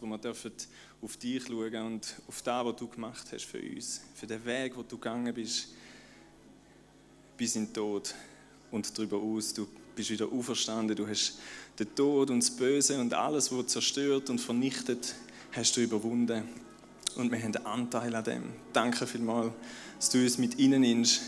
[0.00, 0.52] wo wir dürfen
[1.02, 4.76] auf dich schauen und auf das, was du gemacht hast für uns, für den Weg,
[4.76, 5.68] wo du gegangen bist,
[7.36, 8.14] bis in den Tod
[8.70, 9.54] und darüber aus.
[9.54, 11.38] Du bist wieder auferstanden, du hast
[11.78, 15.14] den Tod und das Böse und alles, was zerstört und vernichtet,
[15.52, 16.44] hast du überwunden.
[17.16, 18.42] Und wir haben Anteil an dem.
[18.72, 19.52] Danke vielmals,
[19.98, 21.20] dass du uns mit ihnen nimmst,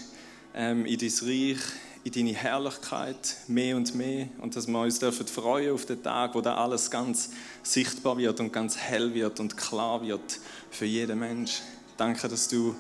[0.55, 1.59] ähm, in dein Reich,
[2.03, 6.35] in deine Herrlichkeit mehr und mehr und dass wir uns dürfen freuen auf den Tag,
[6.35, 7.31] wo da alles ganz
[7.63, 10.39] sichtbar wird und ganz hell wird und klar wird
[10.71, 11.61] für jeden Mensch.
[11.97, 12.75] Danke, dass du,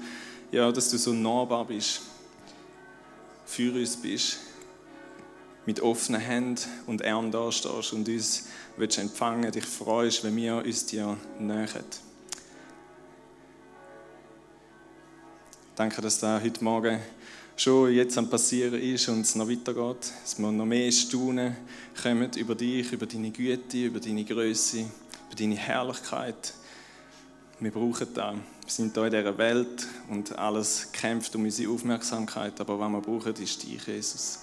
[0.50, 2.00] ja, dass du so nahbar bist,
[3.44, 4.38] für uns bist,
[5.66, 8.44] mit offenen Händen und Armen da stehst und uns
[8.76, 11.84] willst empfangen, dich freust, wenn wir uns dir nähern.
[15.76, 17.00] Danke, dass da heute Morgen
[17.60, 21.54] schon jetzt am Passieren ist und es noch weitergeht, dass wir noch mehr Staunen
[22.02, 26.54] kommen über dich, über deine Güte, über deine Größe, über deine Herrlichkeit.
[27.58, 28.34] Wir brauchen das.
[28.34, 33.00] Wir sind hier in dieser Welt und alles kämpft um unsere Aufmerksamkeit, aber was wir
[33.02, 34.38] brauchen, ist dich, Jesus.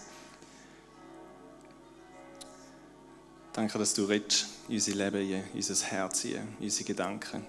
[3.51, 7.43] Danke, dass du redest in unser Leben, in unser Herz, in unsere Gedanken.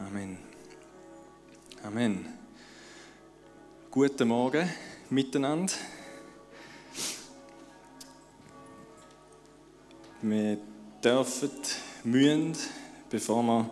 [0.00, 0.38] Amen.
[1.84, 2.43] Amen.
[3.94, 4.68] Guten Morgen
[5.08, 5.72] miteinander.
[10.20, 10.58] Wir
[11.04, 11.50] dürfen,
[12.02, 12.56] müssen,
[13.08, 13.70] bevor wir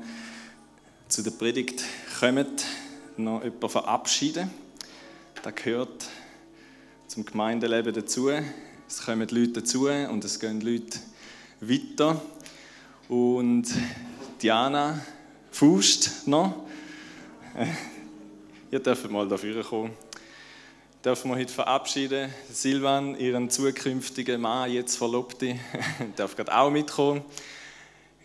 [1.09, 1.83] zu der Predigt
[2.21, 2.47] kommen,
[3.17, 4.49] noch jemanden verabschieden.
[5.43, 6.09] Das gehört
[7.09, 8.31] zum Gemeindeleben dazu.
[8.31, 11.01] Es kommen Leute dazu und es gehen Leute
[11.61, 12.23] weiter.
[13.09, 13.65] Und
[14.41, 15.05] Diana
[15.51, 16.65] Faust noch.
[18.71, 19.91] Ihr dürft mal dafür kommen
[21.05, 22.33] dürfen wir heute verabschieden.
[22.51, 25.59] Silvan, ihren zukünftigen Mann, jetzt Verlobte,
[26.17, 27.25] darf gerade auch mitkommen.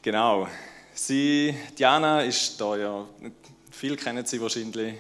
[0.04, 0.48] Genau.
[0.94, 3.06] Sie, Diana, ist da ja,
[3.72, 4.96] viele kennen sie wahrscheinlich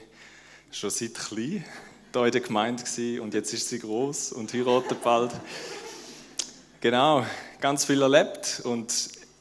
[0.71, 1.63] schon seit klein
[2.11, 5.31] da in der Gemeinde gewesen, und jetzt ist sie groß und heiratet bald.
[6.81, 7.25] Genau,
[7.59, 8.91] ganz viel erlebt und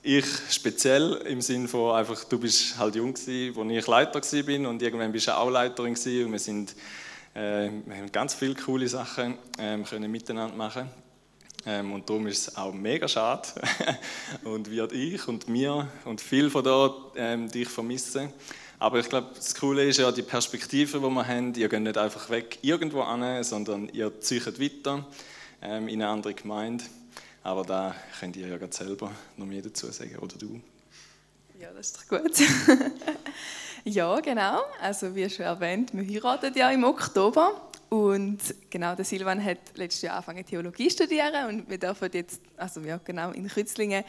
[0.02, 4.70] ich speziell im Sinn von einfach, du bist halt jung gewesen, als ich Leiter war
[4.70, 6.74] und irgendwann bist du auch Leiterin gewesen und wir sind
[7.36, 10.88] äh, wir haben ganz viele coole Sachen ähm, können miteinander machen.
[11.66, 13.48] Ähm, und darum ist es auch mega schade
[14.44, 18.32] und wird ich und mir und viel von da ähm, dich vermissen.
[18.78, 21.54] Aber ich glaube, das Coole ist ja die Perspektive, die wir haben.
[21.54, 25.06] Ihr geht nicht einfach weg irgendwo an, sondern ihr zieht weiter
[25.60, 26.84] ähm, in eine andere Gemeinde.
[27.42, 30.60] Aber da könnt ihr ja gerade selber noch mehr dazu sagen, oder du?
[31.60, 32.32] Ja, das ist doch gut.
[33.88, 34.62] Ja, genau.
[34.80, 37.70] Also wie schon erwähnt, wir heiraten ja im Oktober.
[37.88, 42.40] Und genau, der Silvan hat letztes Jahr angefangen Theologie zu studieren und wir dürfen jetzt,
[42.56, 44.02] also ja, genau, in Kützlingen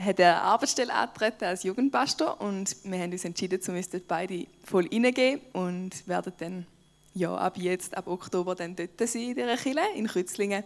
[0.00, 4.88] hat er Arbeitsstelle angetreten als Jugendpastor und wir haben uns entschieden, dass wir beide voll
[4.92, 6.66] reingehen und werden dann
[7.14, 10.64] ja, ab jetzt, ab Oktober dann dort sein in dieser Kirche in Kützlingen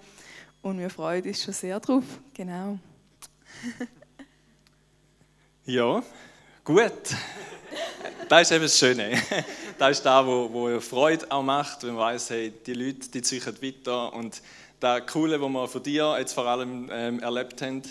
[0.62, 2.78] und wir freuen uns schon sehr drauf, genau.
[5.66, 6.02] ja,
[6.64, 7.14] gut
[8.28, 9.22] das ist eben das Schöne.
[9.76, 13.44] Das ist das, was Freude auch macht, wenn man weiß, hey, die Leute die ziehen
[13.44, 14.12] weiter.
[14.12, 14.40] Und
[14.78, 17.82] das Coole, was wir von dir jetzt vor allem ähm, erlebt haben,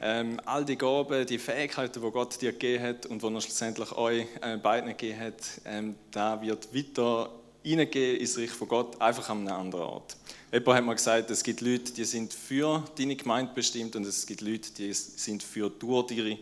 [0.00, 3.90] ähm, all die Gaben, die Fähigkeiten, die Gott dir gegeben hat und die er schlussendlich
[3.92, 7.30] euch äh, beiden gegeben hat, ähm, da wird weiter
[7.64, 10.16] hineingehen ins Reich von Gott, einfach an einem anderen Ort.
[10.52, 14.24] Jemand hat mal gesagt, es gibt Leute, die sind für deine Gemeinde bestimmt und es
[14.24, 16.38] gibt Leute, die sind für durch ihre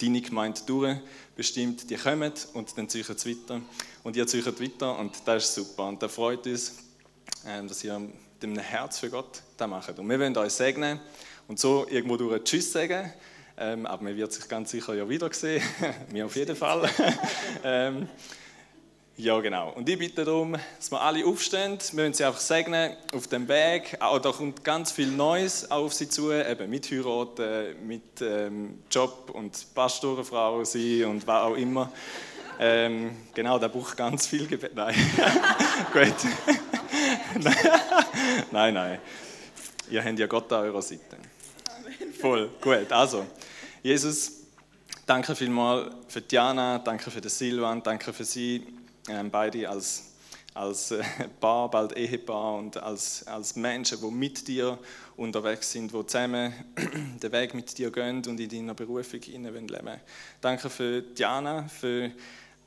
[0.00, 3.60] deine Gemeinde durchbestimmt, die kommen und dann ziehen sie weiter.
[4.02, 5.88] Und ihr zieht weiter und das ist super.
[5.88, 6.74] Und das freut uns,
[7.46, 8.12] ähm, dass ihr mit
[8.42, 9.98] einem Herz für Gott das macht.
[9.98, 11.00] Und wir wollen euch segnen
[11.48, 13.12] und so irgendwo durch Tschüss sagen.
[13.58, 15.62] Ähm, aber man wird sich ganz sicher ja wiedersehen.
[16.10, 16.90] Wir auf jeden Fall.
[19.18, 19.70] ja, genau.
[19.70, 21.78] Und ich bitte darum, dass wir alle aufstehen.
[21.92, 23.96] Wir wollen sie einfach segnen auf dem Weg.
[23.98, 29.30] Auch da kommt ganz viel Neues auf sie zu, eben mit Heiraten, mit ähm, Job
[29.32, 31.90] und Pastorenfrau sein und was auch immer.
[32.60, 34.74] Ähm, genau, da braucht ganz viel Gebet.
[34.74, 34.94] Nein,
[35.94, 36.14] gut.
[38.50, 38.98] nein, nein.
[39.90, 41.16] Ihr habt ja Gott an eurer Seite.
[42.20, 42.92] Voll, gut.
[42.92, 43.24] Also,
[43.82, 44.32] Jesus,
[45.06, 48.75] danke vielmals für Diana, danke für den Silvan, danke für sie
[49.30, 50.04] beide als,
[50.54, 51.02] als äh,
[51.40, 54.78] Paar, bald Ehepaar und als, als Menschen, die mit dir
[55.16, 56.52] unterwegs sind, die zusammen
[57.22, 60.00] den Weg mit dir gehen und in deiner Berufung leben wollen.
[60.40, 62.10] Danke für Diana, für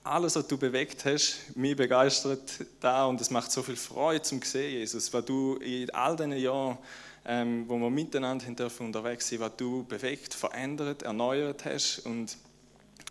[0.03, 4.41] alles, was du bewegt hast, mich begeistert da und es macht so viel Freude zum
[4.41, 6.77] sehen, Jesus, was du in all diesen Jahren,
[7.25, 8.45] ähm, wo wir miteinander
[8.79, 12.37] unterwegs sind, was du bewegt, verändert, erneuert hast und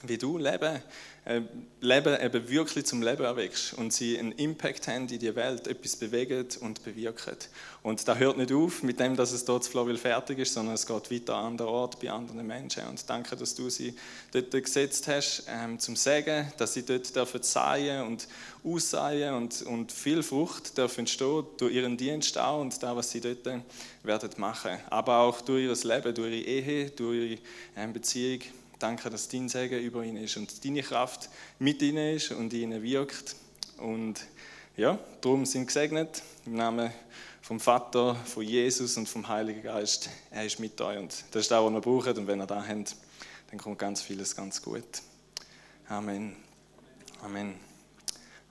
[0.02, 0.80] wie du Leben,
[1.24, 1.40] äh,
[1.80, 5.96] Leben eben wirklich zum Leben erweckst und sie einen Impact haben in die Welt, etwas
[5.96, 7.36] bewegen und bewirken.
[7.82, 10.76] Und da hört nicht auf mit dem, dass es dort zu Florville fertig ist, sondern
[10.76, 12.86] es geht weiter an der Ort bei anderen Menschen.
[12.86, 13.94] Und danke, dass du sie
[14.32, 18.28] dort gesetzt hast, ähm, zum Sagen, dass sie dort dürfen säen und
[18.64, 23.20] aussäen und, und viel Frucht dürfen entstehen durch ihren Dienst auch und das, was sie
[23.20, 23.44] dort
[24.04, 24.78] werden machen.
[24.90, 27.40] Aber auch durch ihr Leben, durch ihre Ehe, durch ihre
[27.76, 28.40] ähm, Beziehung
[28.78, 31.28] Danke, dass dein Segen über ihn ist und deine Kraft
[31.58, 33.34] mit ihnen ist und ihnen wirkt.
[33.78, 34.20] Und
[34.76, 36.92] ja, darum sind gesegnet im Namen
[37.42, 40.08] vom Vater, von Jesus und vom Heiligen Geist.
[40.30, 42.19] Er ist mit euch und das ist das, was wir brauchen.
[42.19, 42.94] Und wenn ihr da habt,
[43.50, 44.84] dann kommt ganz vieles ganz gut.
[45.88, 46.36] Amen.
[47.22, 47.54] Amen.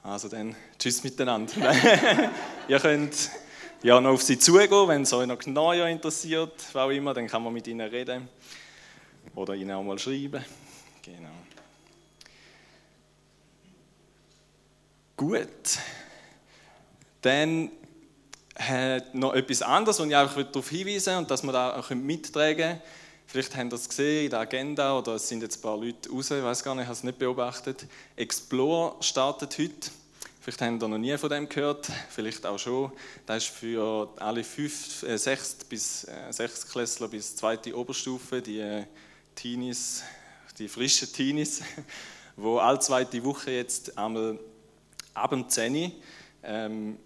[0.03, 1.53] Also dann, tschüss miteinander.
[2.67, 3.29] Ihr könnt
[3.81, 7.27] ja noch auf sie zugehen, wenn es euch noch genauer interessiert, was auch immer, dann
[7.27, 8.27] kann man mit ihnen reden.
[9.37, 10.43] Oder ihnen auch mal schreiben.
[11.03, 11.29] Genau.
[15.15, 15.77] Gut.
[17.21, 17.69] Dann
[18.57, 22.57] hat noch etwas anderes, und ich auch darauf hinweisen und dass wir da auch mittragen
[22.57, 22.81] können.
[23.27, 26.09] Vielleicht haben Sie es gesehen in der Agenda oder es sind jetzt ein paar Leute
[26.09, 27.85] raus, ich weiß gar nicht, ich habe es nicht beobachtet.
[28.15, 29.91] Explore startet heute.
[30.41, 32.91] Vielleicht haben Sie noch nie von dem gehört, vielleicht auch schon.
[33.27, 38.61] Das ist für alle fünf, äh, sechs bis äh, sechs Klässler bis zweite Oberstufe, die
[38.61, 38.85] äh,
[39.37, 40.03] Teenies,
[40.57, 41.61] die frischen Teenies,
[42.35, 44.39] wo alle zweite Woche jetzt einmal
[45.13, 45.91] ab dem 10
[46.41, 46.97] ähm,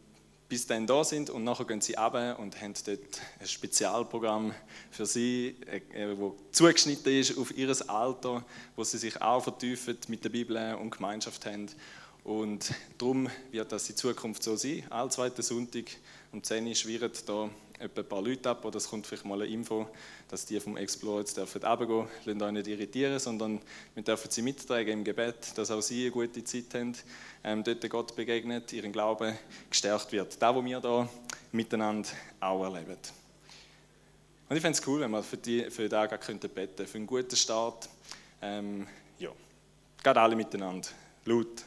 [0.47, 4.53] bis dann da sind und nachher gehen sie ab und haben dort ein Spezialprogramm
[4.91, 5.57] für sie,
[5.93, 8.45] äh, wo zugeschnitten ist auf ihr Alter,
[8.77, 11.67] wo sie sich auch vertiefen mit der Bibel und Gemeinschaft haben.
[12.23, 14.85] Und darum wird das in Zukunft so sein.
[14.89, 15.85] All zweiten Sonntag
[16.31, 17.49] um 10 Uhr schwirren da
[17.81, 19.87] ein paar Leute ab oder es kommt vielleicht mal eine Info,
[20.27, 22.25] dass die vom Explorer jetzt dürfen runtergehen dürfen.
[22.25, 23.59] Lasst euch nicht irritieren, sondern
[23.95, 26.95] wir dürfen sie mittragen im Gebet, dass auch sie eine gute Zeit haben,
[27.43, 29.37] ähm, dort Gott begegnet, ihren Glauben
[29.69, 30.41] gestärkt wird.
[30.41, 31.09] Das, was wir hier
[31.51, 32.97] miteinander auch erleben.
[34.49, 37.07] Und ich fände es cool, wenn wir für die, für Tage könnten beten, für einen
[37.07, 37.87] guten Start.
[38.41, 38.85] Ähm,
[39.17, 39.29] ja,
[40.03, 40.89] geht alle miteinander.
[41.25, 41.63] Laut,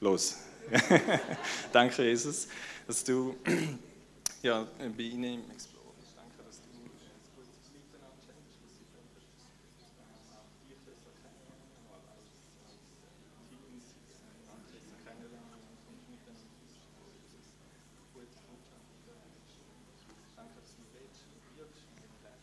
[0.00, 0.36] los.
[1.72, 2.46] Danke, Jesus,
[2.86, 3.34] dass du
[4.42, 4.66] ja,
[4.96, 5.92] bei Ihnen im Explorer.
[6.16, 6.88] Danke, dass du ein
[7.36, 12.32] gutes Miteinander schenkst, dass Sie auch dich besser kennenlernen, aber als
[13.52, 14.00] Teams
[14.48, 17.36] andere kennenlernen und miteinander gute
[18.16, 18.48] Freundschaft
[20.36, 22.40] Danke, dass du willst und wirkst und in der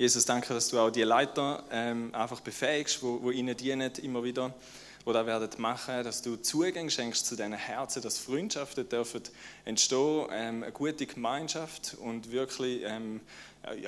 [0.00, 4.24] Jesus, danke, dass du auch die Leiter ähm, einfach befähigst, wo, wo ihnen dienen immer
[4.24, 4.54] wieder,
[5.04, 9.20] wo da werden machen, dass du Zugang schenkst zu diesen Herzen, dass Freundschaften dürfen
[9.66, 13.20] entstehen, ähm, eine gute Gemeinschaft und wirklich ähm,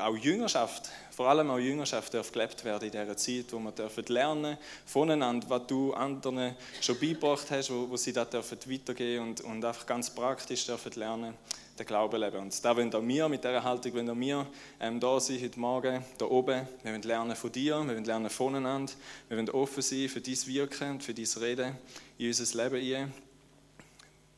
[0.00, 4.04] auch Jüngerschaft, vor allem auch Jüngerschaft darf gelebt werden in dieser Zeit, wo wir dürfen
[4.08, 9.40] lernen voneinander, was du anderen schon beigebracht hast, wo, wo sie das dürfen weitergehen und,
[9.40, 11.34] und einfach ganz praktisch dürfen lernen
[11.78, 12.36] den Glauben leben.
[12.38, 14.46] Und da wollen auch wir mit dieser Haltung, wenn wir
[14.78, 18.30] ähm, da sind heute Morgen, da oben, wir wollen lernen von dir, wir wollen lernen
[18.30, 18.92] voneinander,
[19.28, 21.76] wir wollen offen sein für dein Wirken und für dein Reden
[22.18, 23.12] in unser Leben ein.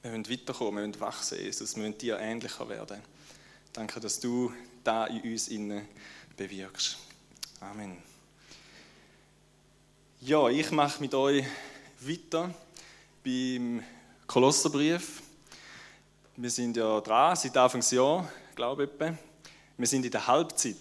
[0.02, 2.98] Wir wollen weiterkommen, wir wollen wachsen, Jesus, wir wollen dir ähnlicher werden.
[3.72, 4.52] Danke, dass du
[4.84, 5.88] da in uns innen
[6.37, 6.99] bewirkst.
[7.61, 7.97] Amen.
[10.20, 11.44] Ja, ich mache mit euch
[12.00, 12.54] weiter
[13.25, 13.82] beim
[14.26, 15.23] Kolosserbrief.
[16.37, 19.14] Wir sind ja dran, seit Anfang des Jahres, glaube ich.
[19.76, 20.76] Wir sind in der Halbzeit.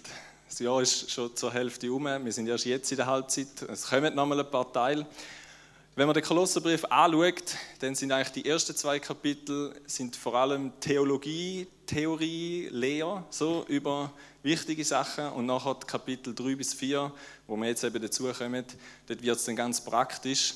[0.50, 2.04] Das Jahr ist schon zur Hälfte um.
[2.04, 3.62] Wir sind erst jetzt in der Halbzeit.
[3.70, 5.06] Es kommen noch mal ein paar Teile.
[5.96, 10.72] Wenn man den Kolosserbrief anschaut, dann sind eigentlich die ersten zwei Kapitel sind vor allem
[10.80, 15.28] Theologie, Theorie, Lehre, so über wichtige Sachen.
[15.30, 17.12] Und nachher Kapitel 3 bis 4,
[17.46, 18.66] wo wir jetzt eben dazukommen,
[19.08, 20.56] dort wird es dann ganz praktisch.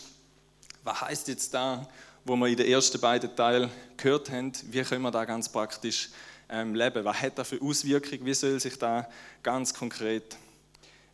[0.83, 1.87] Was heißt jetzt da
[2.27, 6.09] wo wir in den ersten beiden Teilen gehört haben, wie können wir da ganz praktisch
[6.49, 7.05] ähm, leben?
[7.05, 8.25] Was hat das für Auswirkungen?
[8.25, 9.07] Wie soll sich da
[9.41, 10.35] ganz konkret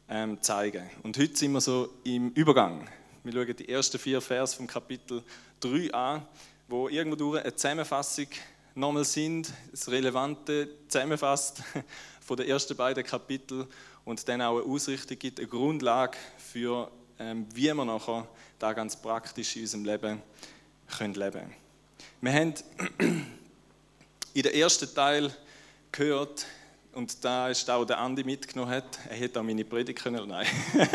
[0.10, 0.90] ähm, zeigen?
[1.04, 2.90] Und heute sind wir so im Übergang.
[3.24, 5.22] Wir schauen die ersten vier Vers vom Kapitel
[5.60, 6.26] 3 an,
[6.68, 8.28] wo irgendwo eine Zusammenfassung
[8.76, 11.64] nochmal sind, das Relevante zusammenfasst
[12.22, 13.68] von den ersten beiden Kapiteln
[14.06, 18.28] und dann auch eine Ausrichtung gibt, eine Grundlage für, ähm, wie wir nachher
[18.60, 20.22] da ganz praktisch in unserem Leben
[20.98, 21.54] können leben
[22.22, 22.54] Wir haben
[24.34, 25.34] in der ersten Teil
[25.92, 26.46] gehört,
[26.94, 30.46] und da ist auch der Andi mitgenommen hat, er hätte auch meine Predigt können, nein,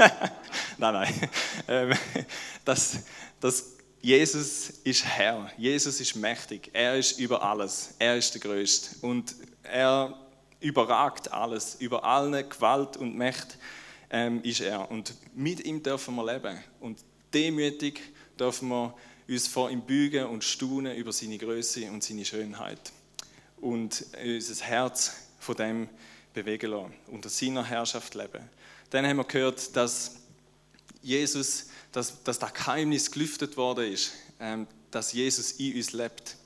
[0.79, 1.31] nein, nein,
[1.67, 1.93] ähm,
[2.65, 2.99] dass,
[3.41, 8.97] dass Jesus ist Herr, Jesus ist mächtig, er ist über alles, er ist der Größte
[9.05, 9.35] und
[9.71, 10.15] Er
[10.61, 13.59] überragt alles, über alle Gewalt und Macht
[14.11, 14.91] ähm, ist er.
[14.91, 16.59] Und mit ihm dürfen wir leben.
[16.81, 16.99] Und
[17.33, 18.01] demütig
[18.39, 18.95] dürfen wir
[19.29, 22.93] uns vor ihm bügen und staunen über seine Größe und seine Schönheit.
[23.61, 25.89] Und unser Herz von dem
[26.33, 28.49] bewegen lassen, unter seiner Herrschaft leben.
[28.91, 30.17] Dann haben wir gehört, dass
[31.03, 36.37] Jesus, dass, dass das Geheimnis gelüftet worden ist, ähm, dass Jesus in uns lebt.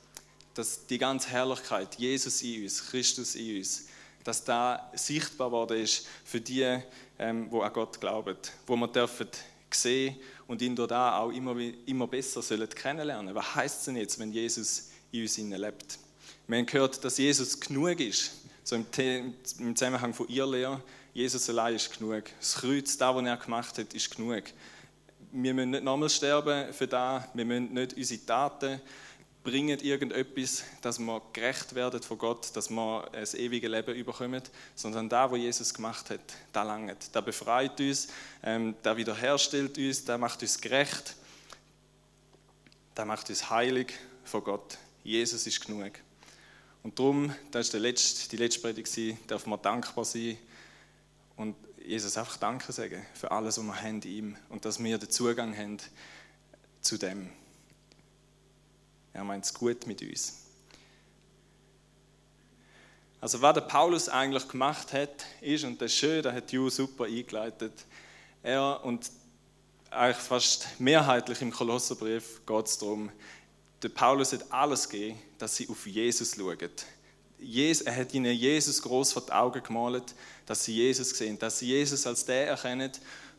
[0.55, 3.87] Dass die ganze Herrlichkeit, Jesus in uns, Christus in uns,
[4.25, 6.79] dass da sichtbar worden ist für die,
[7.19, 9.29] ähm, wo an Gott glauben, wo wir dürfen
[9.71, 11.57] sehen und ihn dort auch immer,
[11.87, 13.35] immer besser sollen kennenlernen.
[13.35, 15.99] Was heißt es denn jetzt, wenn Jesus in uns lebt?
[16.47, 18.33] Wir haben gehört, dass Jesus genug ist,
[18.65, 18.87] so im,
[19.59, 20.83] im Zusammenhang von ihr Lehre.
[21.15, 22.25] Jesus allein ist genug.
[22.39, 24.45] Das Kreuz, das, was er gemacht hat, ist genug.
[25.35, 27.25] Wir müssen nicht nochmal sterben für das.
[27.33, 28.81] Wir müssen nicht unsere Taten
[29.43, 34.43] bringen irgendetwas, dass wir gerecht werden von Gott, dass wir ein ewiges Leben überkommen,
[34.75, 36.21] sondern da, wo Jesus gemacht hat,
[36.53, 37.09] da langt.
[37.13, 38.09] Da befreit uns,
[38.43, 41.17] ähm, da wiederherstellt uns, da macht uns gerecht,
[42.95, 44.79] da macht uns heilig von Gott.
[45.03, 45.93] Jesus ist genug.
[46.83, 50.37] Und darum, das war die letzte, die letzte Predigt, darf man dankbar sein
[51.37, 54.99] und Jesus einfach Danke sagen für alles, was wir haben in ihm und dass wir
[54.99, 55.79] den Zugang haben
[56.81, 57.31] zu dem.
[59.13, 60.39] Er meint es gut mit uns.
[63.21, 66.69] Also was der Paulus eigentlich gemacht hat, ist, und das ist schön, das hat Ju
[66.71, 67.73] super eingeleitet,
[68.43, 69.11] er und
[69.91, 73.13] eigentlich fast mehrheitlich im Kolosserbrief geht es darum,
[73.83, 76.59] der Paulus hat alles gegeben, dass sie auf Jesus schauen.
[77.85, 80.15] Er hat ihnen Jesus groß vor die Augen gemalt,
[80.47, 82.93] dass sie Jesus sehen, dass sie Jesus als der erkennen,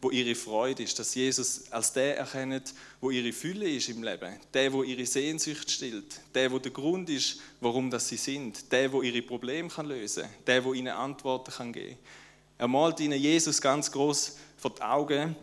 [0.03, 2.61] wo ihre Freude ist, dass Jesus als der erkennen,
[2.99, 7.09] wo ihre Fülle ist im Leben, der, wo ihre Sehnsucht stillt, der, wo der Grund
[7.09, 11.51] ist, warum das sie sind, der, wo ihre Probleme kann lösen, der, wo ihnen Antworten
[11.51, 11.97] kann geben.
[12.57, 15.35] Er malt ihnen Jesus ganz groß vor die Augen,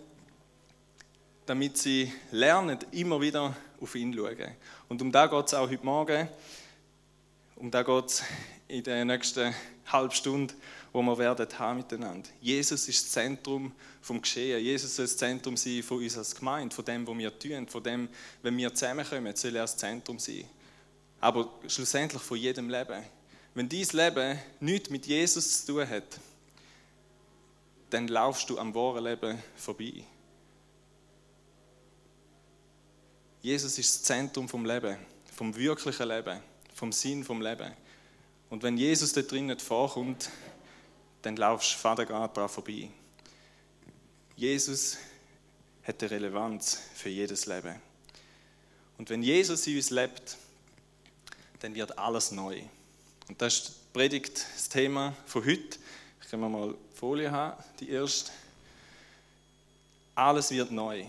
[1.46, 4.54] damit sie lernen, immer wieder auf ihn zu schauen.
[4.88, 6.28] Und um da geht es auch heute Morgen.
[7.60, 8.22] Um da geht es
[8.68, 10.54] in der nächsten halben Stunde,
[10.94, 12.26] wo wir werden haben miteinander.
[12.40, 14.64] Jesus ist das Zentrum vom Geschehen.
[14.64, 17.82] Jesus soll das Zentrum sein von uns als Gemeinde, von dem, was wir tun, von
[17.82, 18.08] dem,
[18.40, 20.44] wenn wir zusammenkommen, soll er das Zentrum sein.
[21.20, 23.04] Aber schlussendlich von jedem Leben.
[23.52, 26.18] Wenn dein Leben nichts mit Jesus zu tun hat,
[27.90, 30.02] dann laufst du am wahren Leben vorbei.
[33.42, 34.96] Jesus ist das Zentrum vom Leben,
[35.36, 36.40] vom wirklichen Leben,
[36.80, 37.70] vom Sinn vom Leben.
[38.48, 40.30] Und wenn Jesus da drin nicht vorkommt,
[41.20, 42.88] dann laufst du Vater gerade daran vorbei.
[44.34, 44.96] Jesus
[45.82, 47.74] hat eine Relevanz für jedes Leben.
[48.96, 50.38] Und wenn Jesus in uns lebt,
[51.58, 52.62] dann wird alles neu.
[53.28, 55.78] Und das ist die Predigt, das Thema von heute.
[56.22, 58.30] Ich kann mal Folie haben, die erste.
[60.14, 61.04] Alles wird neu.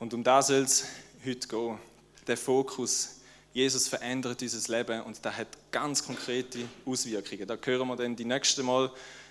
[0.00, 0.86] Und um das soll es
[1.26, 1.78] heute gehen.
[2.26, 3.16] Der Fokus.
[3.52, 7.46] Jesus verändert unser Leben und das hat ganz konkrete Auswirkungen.
[7.46, 8.90] Da hören wir dann die nächste Mal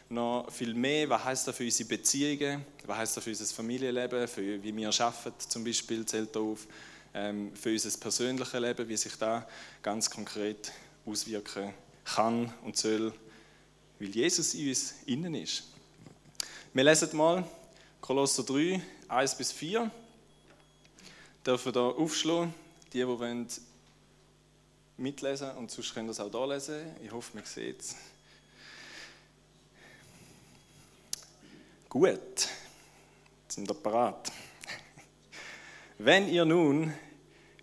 [0.10, 1.10] noch viel mehr.
[1.10, 2.64] Was heißt das für unsere Beziehungen?
[2.86, 4.28] Was heißt das für unser Familienleben?
[4.28, 6.68] Für wie wir arbeiten zum Beispiel zählt darauf.
[7.16, 9.48] Ähm, für unser persönliches Leben, wie sich da
[9.82, 10.72] ganz konkret
[11.04, 11.74] auswirken
[12.04, 13.12] kann und soll,
[13.98, 15.64] weil Jesus in uns innen ist.
[16.74, 17.44] Wir lesen mal
[18.02, 19.90] Kolosser 3, 1 bis 4
[21.46, 22.54] dürfen da aufschlagen.
[22.94, 23.46] Die, die
[24.98, 26.96] mitlesen und sonst können das auch da lesen.
[27.04, 27.96] Ich hoffe, man sieht es.
[31.88, 32.50] Gut, jetzt
[33.48, 34.32] sind wir parat.
[35.98, 36.94] Wenn ihr nun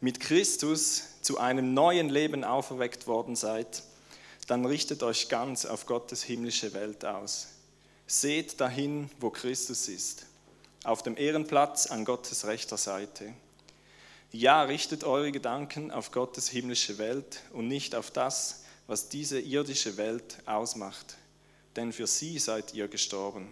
[0.00, 3.83] mit Christus zu einem neuen Leben auferweckt worden seid,
[4.47, 7.49] dann richtet euch ganz auf Gottes himmlische Welt aus.
[8.06, 10.26] Seht dahin, wo Christus ist,
[10.85, 13.33] auf dem Ehrenplatz an Gottes rechter Seite.
[14.38, 19.97] Ja, richtet eure Gedanken auf Gottes himmlische Welt und nicht auf das, was diese irdische
[19.97, 21.16] Welt ausmacht,
[21.75, 23.49] denn für sie seid ihr gestorben.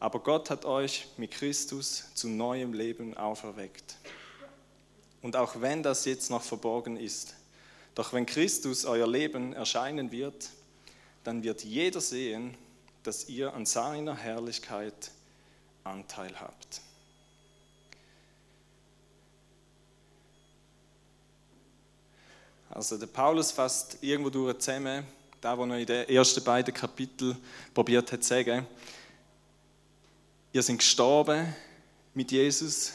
[0.00, 3.96] Aber Gott hat euch mit Christus zu neuem Leben auferweckt.
[5.20, 7.34] Und auch wenn das jetzt noch verborgen ist,
[7.94, 10.48] doch wenn Christus euer Leben erscheinen wird,
[11.24, 12.56] dann wird jeder sehen,
[13.02, 15.10] dass ihr an seiner Herrlichkeit
[15.84, 16.80] Anteil habt.
[22.74, 25.04] Also der Paulus fasst irgendwo durch zusammen,
[25.40, 27.36] da wo er in den ersten beiden Kapiteln
[27.72, 28.66] probiert hat zu sagen,
[30.52, 31.54] ihr seid gestorben
[32.14, 32.92] mit Jesus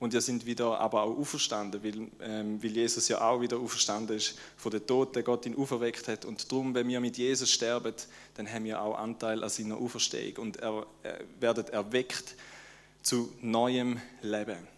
[0.00, 4.16] und ihr sind wieder aber auch auferstanden, weil, ähm, weil Jesus ja auch wieder auferstanden
[4.16, 6.24] ist von den Toten, Gott ihn auferweckt hat.
[6.24, 7.94] Und darum, wenn wir mit Jesus sterben,
[8.34, 12.34] dann haben wir auch Anteil an seiner Auferstehung und er, äh, werden erweckt
[13.04, 14.73] zu neuem Leben.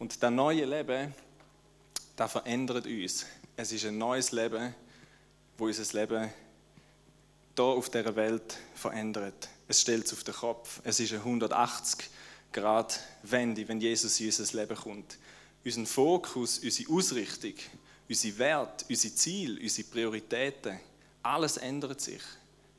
[0.00, 1.14] Und das neue Leben,
[2.16, 3.26] das verändert uns.
[3.54, 4.74] Es ist ein neues Leben,
[5.58, 6.30] wo unser Leben
[7.54, 9.50] hier auf dieser Welt verändert.
[9.68, 10.80] Es stellt es auf den Kopf.
[10.84, 12.08] Es ist eine 180
[12.50, 15.18] Grad Wende, wenn Jesus in unser Leben kommt.
[15.66, 17.54] Unser Fokus, unsere Ausrichtung,
[18.08, 20.80] unsere Werte, unsere Ziele, unsere Prioritäten,
[21.22, 22.22] alles ändert sich,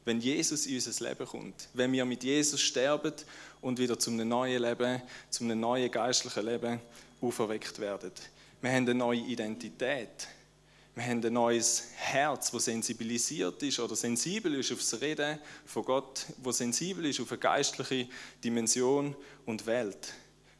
[0.05, 1.69] wenn Jesus in unser Leben kommt.
[1.75, 3.13] Wenn wir mit Jesus sterben
[3.61, 6.81] und wieder zum neuen Leben, zum neuen geistlichen Leben
[7.21, 8.11] auferweckt werden.
[8.61, 10.27] Wir haben eine neue Identität.
[10.93, 15.85] Wir haben ein neues Herz, das sensibilisiert ist oder sensibel ist auf das Reden von
[15.85, 18.09] Gott, das sensibel ist auf eine geistliche
[18.43, 20.13] Dimension und Welt.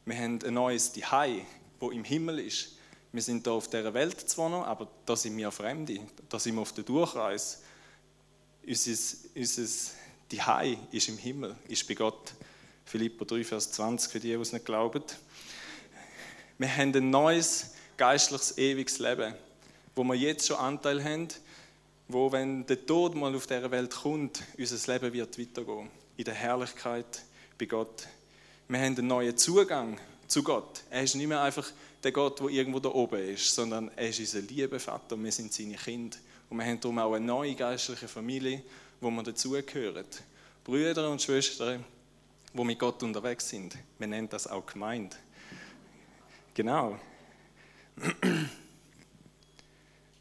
[0.06, 1.44] Wir haben ein neues Dihei,
[1.78, 2.76] wo im Himmel ist.
[3.12, 6.00] Wir sind hier auf dieser Welt zwar noch, aber da sind wir Fremde,
[6.30, 7.58] da sind wir auf der Durchreise.
[8.66, 9.92] Unser, unser
[10.30, 12.32] Dihei ist im Himmel, ist bei Gott.
[12.86, 15.04] Philippa 3, Vers 20, für die, die es nicht glauben.
[16.62, 19.34] Wir haben ein neues geistliches, ewiges Leben
[19.96, 21.26] wo wir jetzt schon Anteil haben,
[22.06, 25.90] wo, wenn der Tod mal auf dieser Welt kommt, unser Leben wird weitergehen.
[26.16, 27.22] In der Herrlichkeit
[27.58, 28.06] bei Gott.
[28.68, 30.84] Wir haben einen neuen Zugang zu Gott.
[30.88, 31.68] Er ist nicht mehr einfach
[32.04, 35.32] der Gott, der irgendwo da oben ist, sondern er ist unser lieber Vater und wir
[35.32, 36.16] sind seine Kinder.
[36.48, 38.62] Und wir haben darum auch eine neue geistliche Familie,
[39.00, 40.06] wo wir dazugehören.
[40.62, 41.84] Brüder und Schwestern,
[42.54, 43.76] die mit Gott unterwegs sind.
[43.98, 45.16] Wir nennen das auch Gemeinde.
[46.54, 46.98] Genau.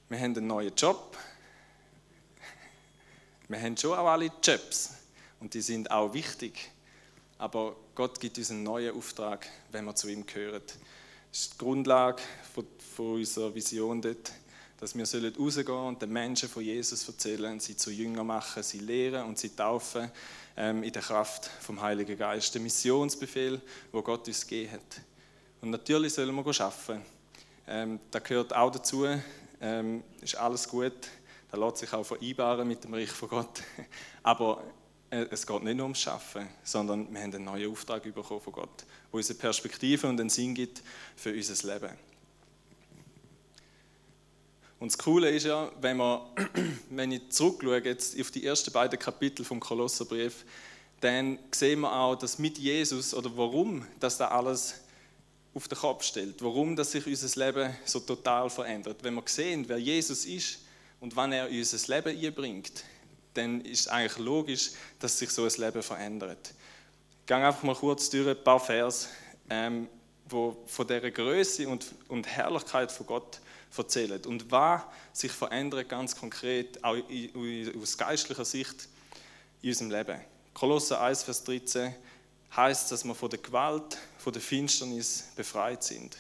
[0.08, 1.18] Wir haben einen neuen Job.
[3.50, 4.92] Wir haben schon auch alle Jobs
[5.42, 6.72] und die sind auch wichtig.
[7.38, 10.62] Aber Gott gibt uns einen neuen Auftrag, wenn wir zu ihm gehören.
[11.32, 12.22] Das ist die Grundlage
[12.54, 12.66] von,
[13.18, 14.32] unserer Vision dort,
[14.78, 19.26] dass wir rausgehen und den Menschen von Jesus erzählen, sie zu Jünger machen, sie lehren
[19.26, 20.10] und sie taufen
[20.56, 22.54] ähm, in der Kraft vom Heiligen Geist.
[22.54, 25.02] Der Missionsbefehl, wo Gott uns gegeben hat.
[25.62, 27.06] Und natürlich sollen wir arbeiten.
[27.68, 29.06] Ähm, da gehört auch dazu,
[29.62, 30.94] ähm, ist alles gut.
[31.52, 33.62] Da lässt sich auch vereinbaren mit dem Reich von Gott.
[34.24, 34.64] Aber
[35.12, 38.54] äh, es geht nicht nur ums Schaffen, sondern wir haben einen neuen Auftrag bekommen von
[38.54, 40.82] Gott, der uns eine Perspektive und einen Sinn gibt
[41.16, 41.92] für unser Leben.
[44.80, 46.22] Und das Coole ist ja, wenn, man,
[46.90, 50.44] wenn ich zurückschaue jetzt auf die ersten beiden Kapitel vom Kolosserbrief,
[51.02, 54.82] dann sehen wir auch, dass mit Jesus oder warum das da alles
[55.54, 58.98] auf den Kopf stellt, warum das sich unser Leben so total verändert.
[59.04, 60.60] Wenn wir sehen, wer Jesus ist
[61.00, 62.84] und wann er unser Leben einbringt,
[63.34, 66.54] dann ist es eigentlich logisch, dass sich so ein Leben verändert.
[67.22, 69.10] Ich gehe einfach mal kurz durch ein paar Vers,
[69.50, 69.88] ähm,
[70.28, 73.42] wo von der Größe und, und Herrlichkeit von Gott
[73.78, 74.82] erzählen und was
[75.14, 76.98] sich verändert ganz konkret, auch
[77.82, 78.88] aus geistlicher Sicht
[79.62, 80.22] in unserem Leben.
[80.54, 81.94] Kolosser 1, Vers 13
[82.56, 86.16] heißt, dass wir von der Gewalt, von der Finsternis befreit sind.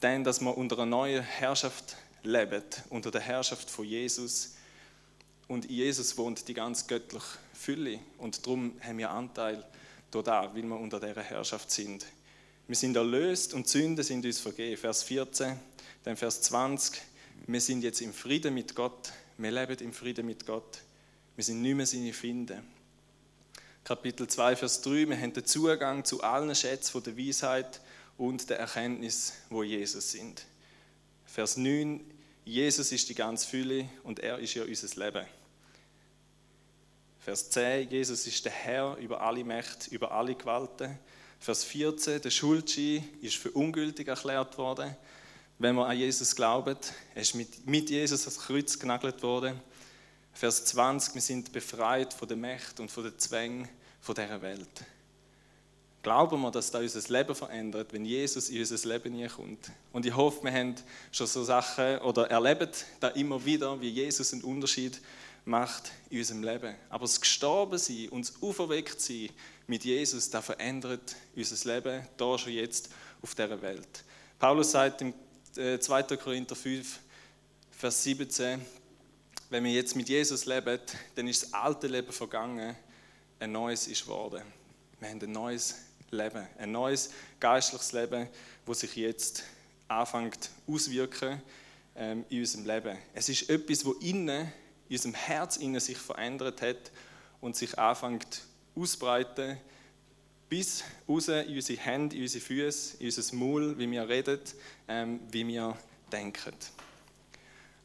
[0.00, 4.54] Denn dass wir unter einer neuen Herrschaft leben, unter der Herrschaft von Jesus.
[5.48, 7.98] Und in Jesus wohnt die ganz göttliche Fülle.
[8.16, 9.64] Und darum haben wir Anteil
[10.10, 12.06] da, weil wir unter dieser Herrschaft sind.
[12.66, 14.78] Wir sind erlöst und Sünden sind uns vergeben.
[14.78, 15.58] Vers 14,
[16.04, 17.02] dann Vers 20.
[17.46, 19.12] Wir sind jetzt im Frieden mit Gott.
[19.36, 20.78] Wir leben im Frieden mit Gott.
[21.36, 22.62] Wir sind nicht mehr seine Finde.
[23.84, 27.80] Kapitel 2, Vers 3, wir haben den Zugang zu allen Schätzen der Weisheit
[28.16, 30.44] und der Erkenntnis, wo Jesus sind.
[31.26, 32.00] Vers 9,
[32.44, 35.26] Jesus ist die ganze Fülle und er ist ja unser Leben.
[37.18, 40.96] Vers 10, Jesus ist der Herr über alle Mächte, über alle Gewalten.
[41.40, 44.96] Vers 14, der Schuldschein ist für ungültig erklärt worden,
[45.58, 46.92] wenn man an Jesus glaubt.
[47.16, 49.60] Er ist mit, mit Jesus ans Kreuz genagelt worden.
[50.32, 53.68] Vers 20, wir sind befreit von der Macht und von den Zwängen
[54.00, 54.84] von dieser Welt.
[56.02, 59.70] Glauben wir, dass das unser Leben verändert, wenn Jesus in unser Leben kommt.
[59.92, 60.74] Und ich hoffe, wir haben
[61.12, 65.00] schon so Sachen oder erleben da immer wieder, wie Jesus einen Unterschied
[65.44, 66.74] macht in unserem Leben.
[66.90, 69.30] Aber das Gestorbensein und das Auferwecktsein
[69.68, 72.88] mit Jesus, das verändert unser Leben, da schon jetzt
[73.22, 74.04] auf dieser Welt.
[74.40, 75.14] Paulus sagt im
[75.54, 76.00] 2.
[76.00, 76.98] Äh, Korinther 5,
[77.70, 78.60] Vers 17,
[79.52, 80.80] wenn wir jetzt mit Jesus leben,
[81.14, 82.74] dann ist das alte Leben vergangen,
[83.38, 84.42] ein neues ist geworden.
[84.98, 85.76] Wir haben ein neues
[86.10, 88.28] Leben, ein neues geistliches Leben,
[88.64, 89.44] das sich jetzt
[89.88, 91.42] anfängt auswirken
[91.94, 92.96] ähm, in unserem Leben.
[93.12, 94.50] Es ist etwas, wo innen,
[94.88, 96.90] in unserem Herz innen sich verändert hat
[97.42, 99.58] und sich anfängt ausbreiten
[100.48, 104.40] bis raus in unsere Hände, in unsere Füße, in unser Maul, wie wir reden,
[104.88, 105.76] ähm, wie wir
[106.10, 106.54] denken.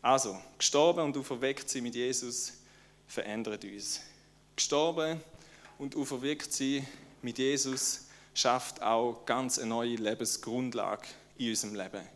[0.01, 2.53] Also, gestorben und auferweckt sein mit Jesus
[3.07, 4.01] verändert uns.
[4.55, 5.21] Gestorben
[5.77, 6.85] und auferweckt sein
[7.21, 11.07] mit Jesus schafft auch ganz eine neue Lebensgrundlage
[11.37, 12.07] in unserem Leben.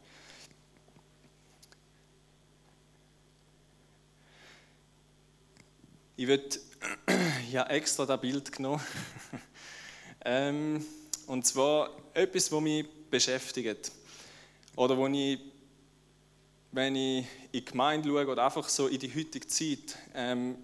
[6.15, 6.59] Ich würde
[7.51, 8.81] ja extra das Bild genommen.
[10.25, 10.85] ähm,
[11.25, 13.91] und zwar etwas, was mich beschäftigt.
[14.75, 15.39] Oder wo ich,
[16.71, 20.55] wenn ich in die Gemeinde schaue oder einfach so in die heutige Zeit ähm,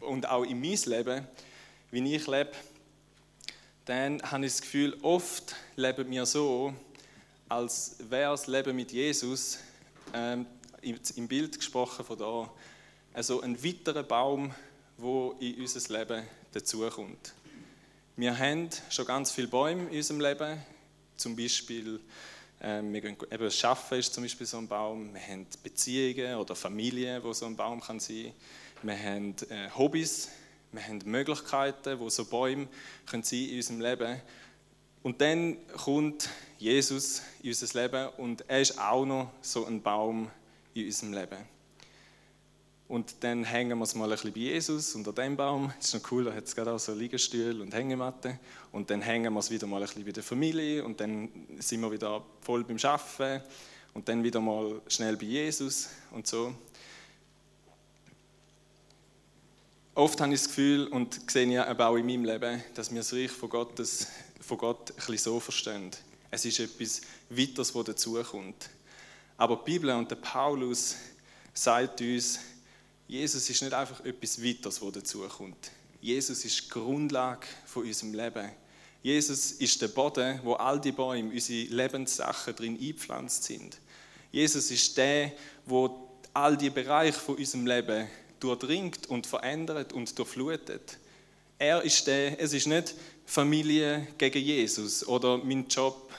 [0.00, 1.26] und auch in mein Leben,
[1.90, 2.52] wie ich lebe,
[3.86, 6.74] dann habe ich das Gefühl, oft leben wir so,
[7.48, 9.58] als wäre das Leben mit Jesus,
[10.12, 10.46] ähm,
[10.82, 12.50] im Bild gesprochen von da,
[13.14, 14.54] also ein weiterer Baum,
[14.98, 17.32] wo in unser Leben dazukommt.
[18.16, 20.62] Wir haben schon ganz viele Bäume in unserem Leben,
[21.16, 22.00] zum Beispiel
[22.64, 26.54] wir gehen, eben das Schaffen ist zum Beispiel so ein Baum, wir haben Beziehungen oder
[26.54, 28.32] Familien, wo so ein Baum kann sein
[28.84, 30.28] wir haben äh, Hobbys,
[30.72, 32.68] wir haben Möglichkeiten, wo so Bäume
[33.06, 34.20] können sein in unserem Leben.
[35.02, 40.30] Und dann kommt Jesus in unser Leben und er ist auch noch so ein Baum
[40.74, 41.53] in unserem Leben.
[42.86, 45.72] Und dann hängen wir es mal ein bisschen bei Jesus unter dem Baum.
[45.78, 48.38] Das ist noch cool, da hat es gerade auch so Liegestühle und Hängematte.
[48.72, 51.80] Und dann hängen wir es wieder mal ein bisschen bei der Familie und dann sind
[51.80, 53.42] wir wieder voll beim Arbeiten
[53.94, 56.54] und dann wieder mal schnell bei Jesus und so.
[59.94, 63.12] Oft habe ich das Gefühl und sehe ich auch in meinem Leben, dass wir das
[63.12, 64.08] Reich von, Gottes,
[64.40, 65.90] von Gott ein bisschen so verstehen.
[66.32, 68.68] Es ist etwas Weiteres, das dazukommt.
[69.36, 70.96] Aber die Bibel und der Paulus
[71.52, 72.40] sagt uns,
[73.14, 75.70] Jesus ist nicht einfach etwas Weiteres, das dazukommt.
[76.00, 78.50] Jesus ist die Grundlage von unserem Leben.
[79.04, 83.78] Jesus ist der Boden, wo all die Bäume, unsere Lebenssachen drin eingepflanzt sind.
[84.32, 85.30] Jesus ist der,
[85.64, 88.08] wo all die Bereiche von unserem Leben
[88.40, 90.98] durchdringt und verändert und durchflutet.
[91.56, 92.96] Er ist der, es ist nicht
[93.26, 96.10] Familie gegen Jesus oder mein Job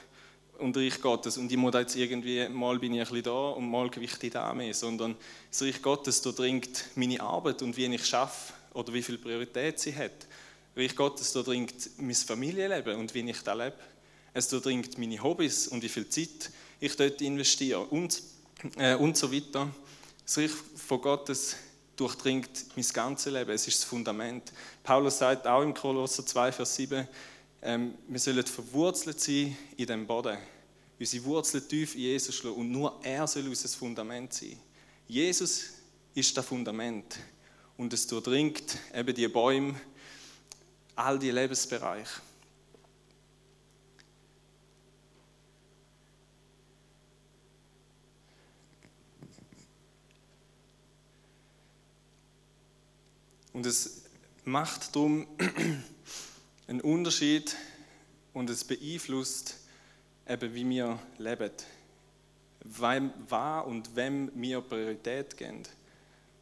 [0.59, 3.69] und Reich Gottes und ich muss jetzt irgendwie, mal bin ich ein bisschen da und
[3.69, 5.15] mal gewichte ich da mehr, sondern
[5.49, 9.95] das Reich Gottes durchdringt meine Arbeit und wie ich schaffe oder wie viel Priorität sie
[9.95, 10.27] hat.
[10.75, 13.77] Reich Gottes durchdringt mein Familienleben und wie ich da lebe.
[14.33, 18.21] Es durchdringt meine Hobbys und wie viel Zeit ich dort investiere und,
[18.77, 19.69] äh, und so weiter.
[20.25, 21.55] Das Reich von Gottes
[21.95, 23.51] durchdringt mein ganzes Leben.
[23.51, 24.51] Es ist das Fundament.
[24.83, 27.07] Paulus sagt auch im Kolosser 2, Vers 7,
[27.65, 30.38] ähm, wir sollen verwurzelt sein in dem Boden.
[30.99, 34.60] Unsere Wurzeln tief in Jesus schlagen und nur er soll unser Fundament sein.
[35.08, 35.73] Jesus
[36.13, 37.17] ist das Fundament
[37.75, 39.73] und es durchdringt eben die Bäume,
[40.95, 42.21] all die Lebensbereiche.
[53.54, 54.04] Und es
[54.43, 55.25] macht darum
[56.67, 57.56] einen Unterschied
[58.34, 59.58] und es beeinflusst
[60.28, 61.51] eben, wie wir leben.
[62.63, 65.63] Wem, wann und wem wir Priorität geben.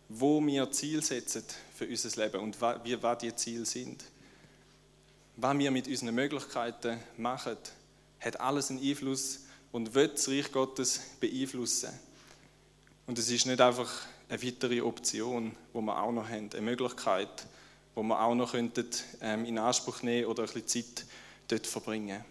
[0.08, 1.44] Wo wir Ziel setzen
[1.76, 4.04] für unser Leben und wie, was die Ziele sind.
[5.36, 7.58] Was wir mit unseren Möglichkeiten machen,
[8.20, 11.90] hat alles einen Einfluss und wird das Reich Gottes beeinflussen.
[13.08, 13.92] Und es ist nicht einfach
[14.30, 17.46] eine weitere Option, wo wir auch noch haben, eine Möglichkeit,
[17.96, 18.54] wo wir auch noch
[19.22, 21.06] ähm, in Anspruch nehmen oder ein bisschen Zeit
[21.48, 22.24] dort verbringen.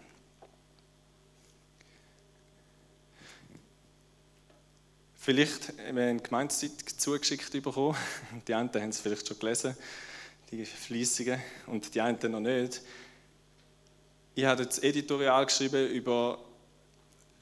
[5.15, 7.95] Vielleicht haben wir eine Gemeindezeit zugeschickt bekommen.
[8.47, 9.77] Die einen haben es vielleicht schon gelesen,
[10.51, 12.81] die Fließungen, und die einen noch nicht.
[14.35, 16.39] Ich habe das Editorial geschrieben über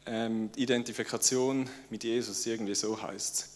[0.05, 3.51] ähm, Identifikation mit Jesus, irgendwie so heißt es.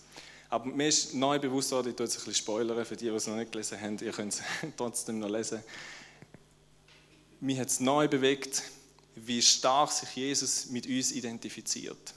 [0.55, 3.11] Aber mir ist neu bewusst worden, ich tue jetzt ein bisschen spoilern für die, die
[3.11, 4.41] es noch nicht gelesen haben, ihr könnt es
[4.77, 5.61] trotzdem noch lesen.
[7.41, 8.63] Mich hat es neu bewegt,
[9.15, 12.13] wie stark sich Jesus mit uns identifiziert.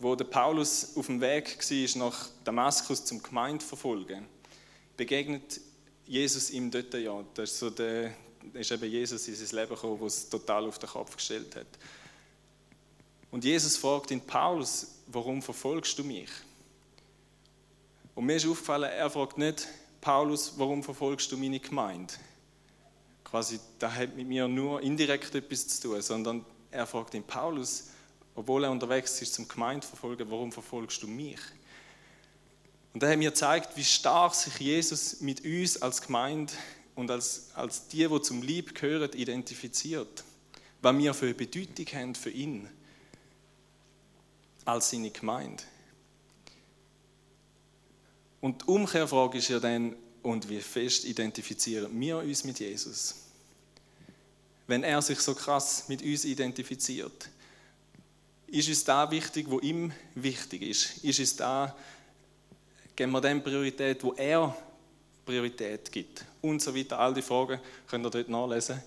[0.00, 4.26] Wo der Paulus auf dem Weg war nach Damaskus zum Gemeindeverfolgen,
[4.96, 5.60] begegnet
[6.04, 7.24] Jesus ihm dort ja.
[7.34, 8.12] Das ist, so der,
[8.54, 11.68] ist eben Jesus in sein Leben gekommen, was es total auf den Kopf gestellt hat.
[13.30, 16.28] Und Jesus fragt ihn, Paulus, warum verfolgst du mich?
[18.18, 19.68] Und mir ist aufgefallen, er fragt nicht,
[20.00, 22.12] Paulus, warum verfolgst du meine Gemeinde?
[23.22, 27.90] Quasi, das hat mit mir nur indirekt etwas zu tun, sondern er fragt ihn, Paulus,
[28.34, 31.38] obwohl er unterwegs ist zum Gemeindeverfolgen, warum verfolgst du mich?
[32.92, 36.52] Und er hat mir gezeigt, wie stark sich Jesus mit uns als Gemeinde
[36.96, 40.24] und als, als die, die zum Lieb gehören, identifiziert.
[40.82, 42.68] was wir für eine Bedeutung haben für ihn
[44.64, 45.62] als seine Gemeinde.
[48.40, 53.14] Und die Umkehrfrage ist ja dann, und wie fest identifizieren wir uns mit Jesus?
[54.66, 57.30] Wenn er sich so krass mit uns identifiziert,
[58.46, 61.04] ist uns da wichtig, wo ihm wichtig ist?
[61.04, 61.74] Ist uns da,
[62.96, 64.56] geben wir dem Priorität, wo er
[65.24, 66.24] Priorität gibt?
[66.40, 66.98] Und so weiter.
[66.98, 68.82] All die Fragen könnt ihr dort nachlesen.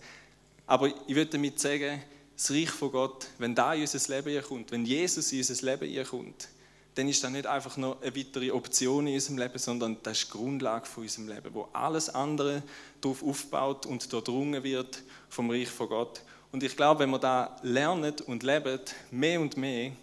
[0.65, 2.01] Aber ich würde damit sagen,
[2.35, 6.07] das Reich von Gott, wenn da in unser Leben kommt, wenn Jesus in unser Leben
[6.07, 6.47] kommt,
[6.95, 10.27] dann ist das nicht einfach nur eine weitere Option in unserem Leben, sondern das ist
[10.27, 12.63] die Grundlage von unserem Leben, wo alles andere
[12.99, 16.21] darauf aufbaut und durchdrungen wird vom Reich von Gott.
[16.51, 19.93] Und ich glaube, wenn wir da lernen und leben, mehr und mehr,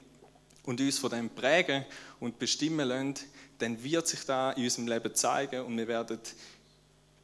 [0.69, 1.87] und uns von dem prägen
[2.21, 3.15] und bestimmen lassen,
[3.59, 6.21] dann wird sich da in unserem Leben zeigen und wir werden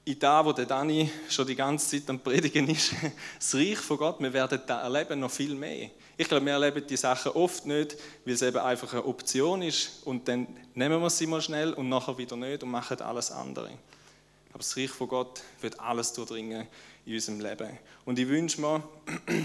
[0.04, 2.92] in da, wo der Dani schon die ganze Zeit am Predigen ist,
[3.38, 5.90] das Reich von Gott, wir werden da erleben noch viel mehr.
[6.16, 10.02] Ich glaube, wir erleben die Sachen oft nicht, weil es eben einfach eine Option ist
[10.04, 13.70] und dann nehmen wir sie mal schnell und nachher wieder nicht und machen alles andere.
[14.50, 16.68] Aber das Reich von Gott wird alles durchdringen
[17.06, 17.78] in unserem Leben.
[18.04, 18.82] Und ich wünsche mir,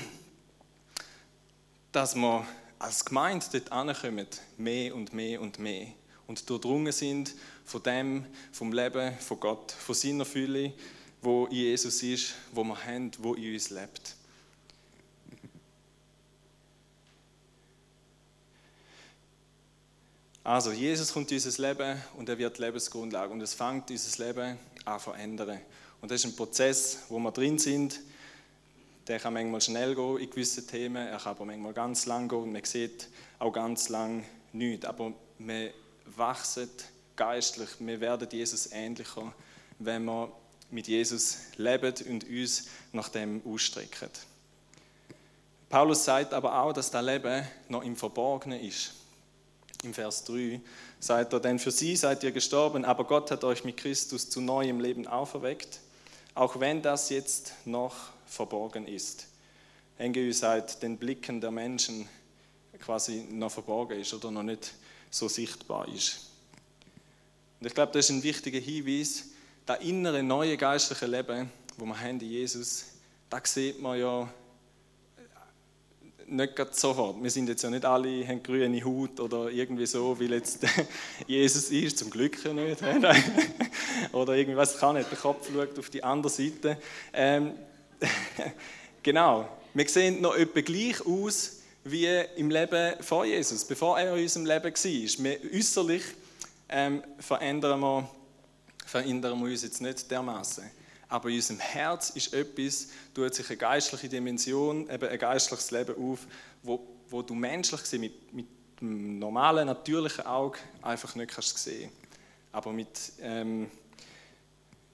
[1.91, 2.45] dass wir
[2.77, 5.87] als Gemeinde dort ankommen, mehr und mehr und mehr.
[6.27, 7.33] Und durchdrungen sind
[7.69, 10.73] von dem, vom Leben von Gott, von seiner Fülle,
[11.21, 14.15] wo in Jesus ist, wo wir haben, wo in uns lebt.
[20.43, 24.57] Also, Jesus kommt in unser Leben und er wird Lebensgrundlage und es fängt unser Leben
[24.85, 25.59] an zu verändern.
[26.01, 27.99] Und das ist ein Prozess, wo wir drin sind.
[29.07, 32.39] Der kann manchmal schnell gehen in gewissen Themen, er kann aber manchmal ganz lang gehen
[32.39, 34.85] und man sieht auch ganz lang nichts.
[34.85, 35.71] Aber wir
[36.15, 36.69] wachsen
[37.19, 39.33] geistlich, wir werden Jesus ähnlicher,
[39.77, 40.31] wenn wir
[40.71, 44.09] mit Jesus leben und uns nach dem ausstrecken.
[45.69, 48.93] Paulus sagt aber auch, dass das Leben noch im Verborgenen ist.
[49.83, 50.61] Im Vers 3
[51.01, 54.39] sagt er, denn für sie seid ihr gestorben, aber Gott hat euch mit Christus zu
[54.39, 55.81] neuem Leben auferweckt,
[56.35, 57.95] auch wenn das jetzt noch
[58.27, 59.27] verborgen ist.
[59.97, 62.07] Engel seit den Blicken der Menschen
[62.79, 64.71] quasi noch verborgen ist oder noch nicht
[65.11, 66.28] so sichtbar ist.
[67.59, 69.25] Und ich glaube, das ist ein wichtiger Hinweis,
[69.65, 72.85] das innere, neue geistliche Leben, wo wir haben in Jesus,
[73.29, 74.29] da sieht man ja
[76.25, 77.21] nicht sofort.
[77.21, 80.65] Wir sind jetzt ja nicht alle, haben grüne Haut oder irgendwie so, wie jetzt
[81.27, 82.81] Jesus ist, zum Glück ja nicht.
[84.11, 86.77] oder irgendwas kann nicht, der Kopf schaut auf die andere Seite.
[87.13, 87.53] Ähm,
[89.03, 94.23] genau, wir sehen noch etwa gleich aus wie im Leben vor Jesus, bevor er in
[94.23, 95.23] unserem Leben war.
[95.23, 96.03] Wir, äußerlich
[96.69, 98.09] ähm, verändern, wir,
[98.85, 100.69] verändern wir uns jetzt nicht dermaßen.
[101.07, 105.95] Aber in unserem Herz ist etwas, tut sich eine geistliche Dimension, eben ein geistliches Leben
[105.95, 106.27] auf,
[106.61, 106.79] wo,
[107.09, 108.45] wo du menschlich gesehen mit, mit
[108.79, 111.91] dem normalen, natürlichen Auge einfach nicht kannst sehen.
[112.51, 113.69] Aber mit, ähm,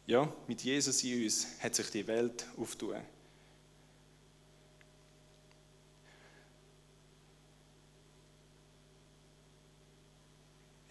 [0.07, 2.95] ja, mit Jesus in uns hat sich die Welt auftun.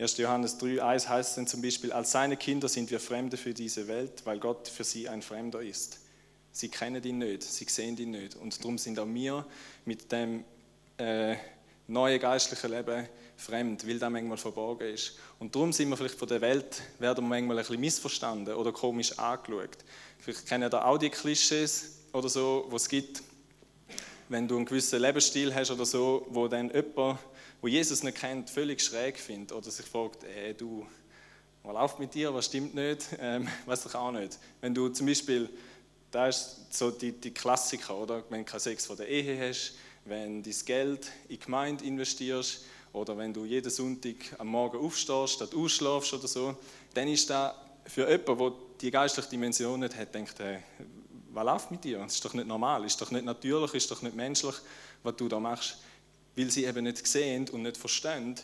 [0.05, 0.19] 1.
[0.19, 3.89] Johannes 3,1 heißt es dann zum Beispiel, als seine Kinder sind wir Fremde für diese
[3.89, 5.99] Welt, weil Gott für sie ein Fremder ist.
[6.53, 8.37] Sie kennen ihn nicht, sie sehen ihn nicht.
[8.37, 9.47] Und darum sind auch wir
[9.87, 10.45] mit dem
[10.99, 11.37] äh,
[11.87, 15.15] neuen geistlichen Leben fremd, weil das manchmal verborgen ist.
[15.39, 18.73] Und darum sind wir vielleicht von der Welt, werden wir manchmal ein bisschen missverstanden oder
[18.73, 19.79] komisch angeschaut.
[20.19, 23.23] Vielleicht kennen ihr auch die Klischees oder so, die es gibt,
[24.29, 27.21] wenn du einen gewissen Lebensstil hast oder so, wo dann jemand
[27.65, 30.87] wo Jesus nicht kennt, völlig schräg findet oder sich fragt, ey, du,
[31.63, 34.39] was läuft mit dir, was stimmt nicht, ähm, weiß ich auch nicht.
[34.61, 35.49] Wenn du zum Beispiel,
[36.11, 38.23] da ist so die, die Klassiker, oder?
[38.29, 41.85] wenn du keinen Sex vor der Ehe hast, wenn du dein Geld in die Gemeinde
[41.87, 46.55] investierst oder wenn du jeden Sonntag am Morgen aufstehst, statt ausschlafst oder so,
[46.93, 47.55] dann ist da
[47.87, 50.63] für jemanden, der die geistliche Dimension nicht hat, denkt er,
[51.33, 52.01] was läuft mit dir?
[52.01, 54.55] Das ist doch nicht normal, ist doch nicht natürlich, ist doch nicht menschlich,
[55.03, 55.79] was du da machst
[56.37, 58.35] weil sie eben nicht sehen und nicht verstehen,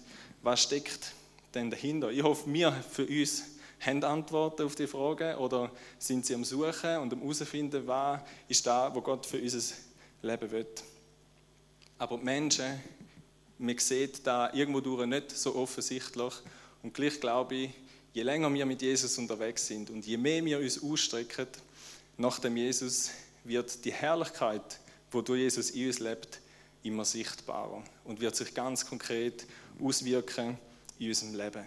[0.43, 1.13] was steckt
[1.55, 2.11] denn dahinter.
[2.11, 3.43] Ich hoffe, wir für uns
[3.81, 8.67] haben Antworten auf die Fragen oder sind sie am Suchen und am herausfinden, was ist
[8.67, 9.75] da, wo Gott für unser
[10.23, 10.67] Leben will.
[11.99, 12.81] Aber die Menschen,
[13.59, 16.35] man sieht da irgendwo durch nicht so offensichtlich
[16.83, 17.71] und gleich glaube ich,
[18.13, 21.47] je länger wir mit Jesus unterwegs sind und je mehr wir uns ausstrecken
[22.17, 23.11] nach dem Jesus,
[23.45, 24.79] wird die Herrlichkeit,
[25.11, 26.40] wo durch Jesus in uns lebt,
[26.83, 29.47] immer sichtbarer und wird sich ganz konkret
[29.81, 30.59] auswirken
[30.99, 31.65] in unserem Leben.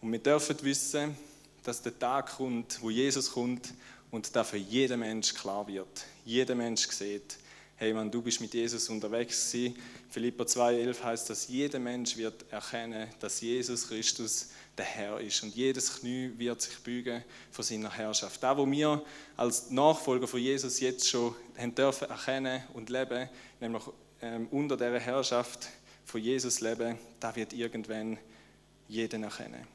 [0.00, 1.16] Und wir dürfen wissen,
[1.62, 3.72] dass der Tag kommt, wo Jesus kommt
[4.10, 6.06] und da für jeden Mensch klar wird.
[6.24, 7.36] Jeder Mensch sieht,
[7.76, 9.76] hey man, du bist mit Jesus unterwegs gewesen.
[10.10, 15.54] Philippa 2,11 heißt, dass jeder Mensch wird erkennen, dass Jesus Christus der Herr ist und
[15.54, 18.42] jedes Knie wird sich bügen vor seiner Herrschaft.
[18.42, 19.02] Da, wo wir
[19.36, 23.28] als Nachfolger von Jesus jetzt schon haben dürfen erkennen und leben,
[23.60, 23.82] nämlich
[24.22, 25.68] ähm, unter der Herrschaft
[26.04, 28.18] von Jesus leben, da wird irgendwann
[28.88, 29.66] jeden erkennen.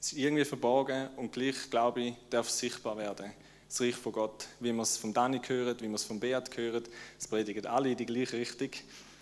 [0.00, 3.32] Es ist irgendwie verborgen und gleich, glaube ich, darf es sichtbar werden.
[3.68, 6.56] Das Reich von Gott, wie wir es von Dani hören, wie wir es von Beat
[6.56, 6.82] hören,
[7.18, 8.70] es predigen alle in die gleiche Richtung.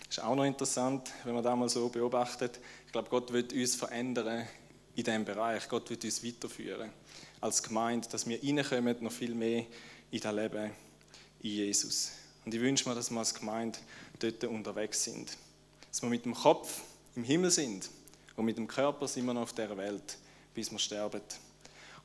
[0.08, 2.58] Das ist auch noch interessant, wenn man das mal so beobachtet.
[2.86, 4.48] Ich glaube, Gott wird uns verändern
[4.96, 5.68] in diesem Bereich.
[5.68, 6.90] Gott wird uns weiterführen
[7.42, 9.66] als Gemeinde, dass wir reinkommen, noch viel mehr
[10.10, 10.70] in das Leben
[11.42, 12.12] in Jesus.
[12.44, 13.78] Und ich wünsche mir, dass wir als Gemeinde
[14.18, 15.36] dort unterwegs sind.
[15.90, 16.80] Dass wir mit dem Kopf
[17.14, 17.90] im Himmel sind
[18.36, 20.16] und mit dem Körper sind wir noch auf der Welt,
[20.54, 21.20] bis wir sterben.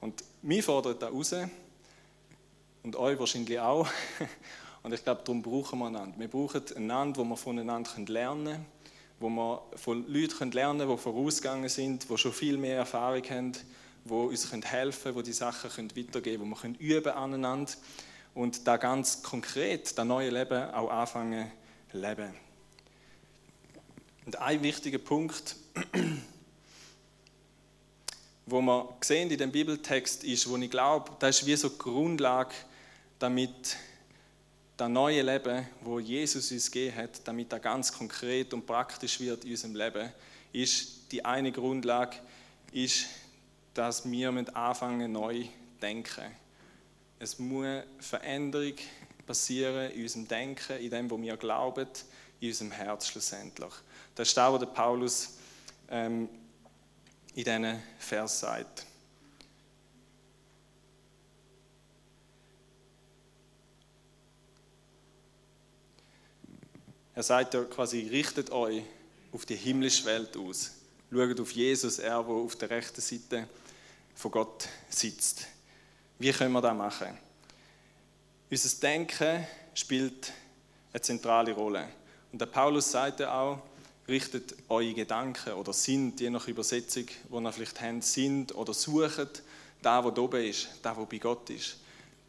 [0.01, 1.33] Und mich fordert da raus
[2.83, 3.87] und euch wahrscheinlich auch.
[4.83, 6.13] Und ich glaube, darum brauchen wir einander.
[6.19, 8.65] Wir brauchen einander, wo wir voneinander lernen können,
[9.19, 13.53] wo wir von Leuten lernen können, die vorausgegangen sind, die schon viel mehr Erfahrung haben,
[14.03, 17.71] die uns helfen können, die die Sachen weitergeben können, wo wir üben aneinander
[18.33, 21.49] und da ganz konkret das neue Leben auch anfangen
[21.91, 22.33] zu leben.
[24.25, 25.55] Und ein wichtiger Punkt,
[28.45, 31.77] wo wir sehen in dem Bibeltext ist, wo ich glaube, das ist wie so die
[31.77, 32.53] Grundlage,
[33.19, 33.77] damit
[34.83, 39.45] das neue Leben, wo Jesus uns gegeben hat, damit das ganz konkret und praktisch wird
[39.45, 40.11] in unserem Leben,
[40.51, 42.17] ist die eine Grundlage,
[42.73, 43.05] ist,
[43.73, 45.45] dass wir anfangen neu
[45.81, 46.25] denken.
[47.17, 48.73] Es muss Veränderung
[49.25, 51.87] passieren in unserem Denken, in dem, wo wir glauben,
[52.41, 53.73] in unserem Herz schlussendlich.
[54.15, 55.37] Das ist das, was der Paulus
[55.89, 56.27] ähm,
[57.35, 58.85] in diesen Vers sagt.
[67.15, 68.83] Er sagt ja quasi, richtet euch
[69.31, 70.71] auf die himmlische Welt aus.
[71.11, 73.47] Schaut auf Jesus, er, der auf der rechten Seite
[74.15, 75.47] von Gott sitzt.
[76.17, 77.17] Wie können wir das machen?
[78.49, 79.45] Unser Denken
[79.75, 80.31] spielt
[80.91, 81.87] eine zentrale Rolle.
[82.31, 83.59] Und der Paulus sagt ja auch,
[84.07, 89.43] richtet eure Gedanken oder sind, je nach Übersetzung, die ihr vielleicht habt, sind oder sucht
[89.81, 91.77] da, wo oben ist, da, wo bei Gott ist.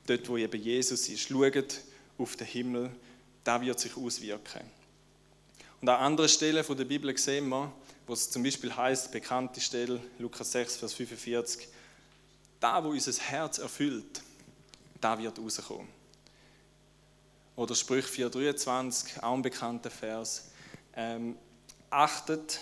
[0.07, 1.29] Dort, wo eben Jesus ist.
[1.29, 1.81] Schaut
[2.19, 2.91] auf den Himmel,
[3.45, 4.63] da wird sich auswirken.
[5.81, 7.71] Und an anderen Stellen der Bibel sehen wir,
[8.07, 11.69] wo es zum Beispiel heißt, bekannte Stelle, Lukas 6, Vers 45,
[12.59, 14.23] da, wo unser Herz erfüllt,
[15.01, 15.89] da wird rauskommen.
[17.57, 20.51] Oder Sprüch 4,23, auch ein bekannter Vers.
[20.97, 21.37] Ähm,
[21.91, 22.59] achtet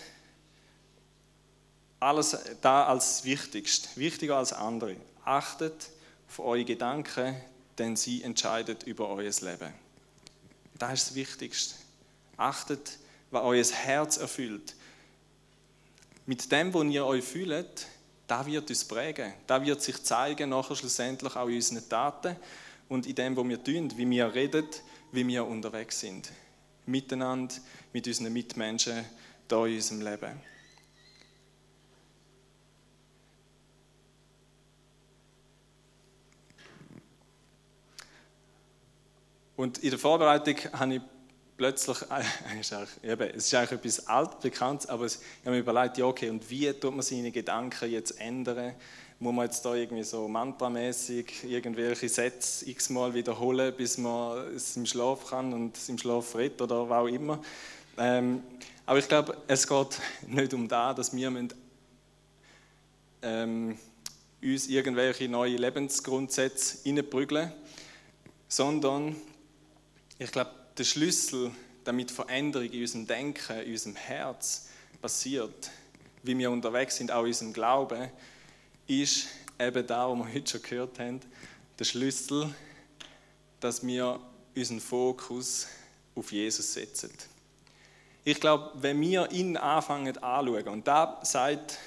[2.01, 4.97] alles da als wichtigst, wichtiger als andere.
[5.25, 5.91] Achtet
[6.29, 7.37] auf eure Gedanken,
[7.79, 9.82] denn sie entscheidet über euer Leben.
[10.79, 11.75] Das ist das Wichtigste.
[12.37, 12.99] Achtet,
[13.31, 14.75] was euer Herz erfüllt.
[16.27, 17.87] Mit dem, was ihr euch fühlt,
[18.27, 19.33] da wird uns prägen.
[19.47, 22.37] Da wird sich zeigen, nachher schlussendlich auch in unseren Taten
[22.89, 24.69] und in dem, was wir tun, wie wir reden,
[25.13, 26.31] wie wir unterwegs sind.
[26.87, 27.55] Miteinander,
[27.93, 29.05] mit unseren Mitmenschen
[29.49, 30.52] hier in unserem Leben.
[39.57, 41.01] Und in der Vorbereitung habe ich
[41.57, 41.99] plötzlich,
[43.03, 46.73] eben, es ist eigentlich etwas altbekanntes, aber ich habe mir überlegt, ja okay, und wie
[46.73, 48.75] tut man seine Gedanken jetzt ändern?
[49.19, 54.87] Muss man jetzt da irgendwie so mantramäßig irgendwelche Sätze x-mal wiederholen, bis man es im
[54.87, 57.41] Schlaf kann und es im Schlaf redet oder was auch immer?
[57.99, 58.43] Ähm,
[58.85, 61.55] aber ich glaube, es geht nicht um das, dass wir müssen,
[63.23, 63.79] ähm,
[64.43, 67.53] uns irgendwelche neue Lebensgrundsätze reinprügeln,
[68.49, 69.15] sondern
[70.23, 71.51] ich glaube, der Schlüssel,
[71.85, 74.69] damit Veränderung in unserem Denken, in unserem Herz
[75.01, 75.71] passiert,
[76.23, 78.09] wie wir unterwegs sind, auch in unserem Glauben,
[78.87, 79.27] ist
[79.59, 81.21] eben da, was wir heute schon gehört haben,
[81.79, 82.55] der Schlüssel,
[83.59, 84.21] dass wir
[84.55, 85.67] unseren Fokus
[86.15, 87.11] auf Jesus setzen.
[88.25, 91.79] Ich glaube, wenn wir ihn anfangen anzuschauen, und da sagt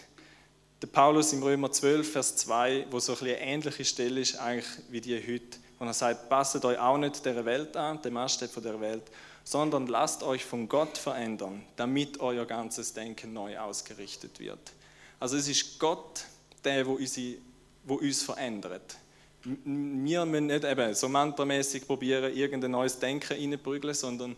[0.81, 4.67] der Paulus im Römer 12, Vers 2, wo so ein eine ähnliche Stelle ist eigentlich
[4.89, 8.49] wie die heute, und er sagt, passet euch auch nicht der Welt an, dem Maßstab
[8.49, 9.03] von der Welt,
[9.43, 14.73] sondern lasst euch von Gott verändern, damit euer ganzes Denken neu ausgerichtet wird.
[15.19, 16.25] Also es ist Gott,
[16.63, 17.35] der, wo, unsere,
[17.83, 18.97] wo uns verändert.
[19.43, 24.35] Wir müssen nicht eben so mantramäßig probieren, irgendein neues Denken reinprügeln, sondern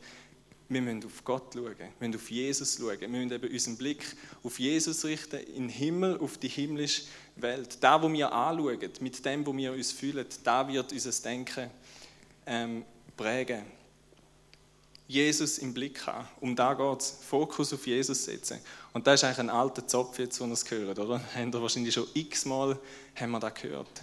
[0.68, 4.04] wir müssen auf Gott schauen, wir müssen auf Jesus schauen, wir müssen eben unseren Blick
[4.44, 7.04] auf Jesus richten, in den Himmel, auf die himmlische
[7.42, 7.78] Welt.
[7.82, 11.70] Da, wo wir anschauen, mit dem, wo wir uns fühlen, da wird unser Denken
[12.46, 12.86] ähm,
[13.16, 13.64] prägen.
[15.08, 16.28] Jesus im Blick haben.
[16.42, 17.18] Um da geht es.
[17.28, 18.60] Fokus auf Jesus setzen.
[18.94, 21.22] Und das ist eigentlich ein alter Zopf, jetzt, wo ihr es gehört, oder?
[21.36, 22.78] Haben ihr wahrscheinlich schon x-mal
[23.18, 24.02] wir gehört.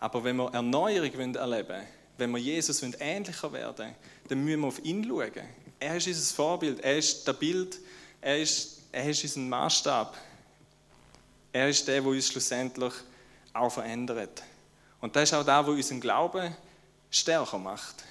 [0.00, 1.86] Aber wenn wir Erneuerung erleben wollen,
[2.18, 3.94] wenn wir Jesus ähnlicher werden wollen,
[4.28, 5.30] dann müssen wir auf ihn schauen.
[5.78, 7.78] Er ist unser Vorbild, er ist das Bild,
[8.20, 10.16] er ist, er ist unser Maßstab.
[11.52, 12.94] Er ist der, der uns schlussendlich
[13.52, 14.42] auch verändert.
[15.00, 16.56] Und das ist auch der, der unseren Glauben
[17.10, 18.04] stärker macht.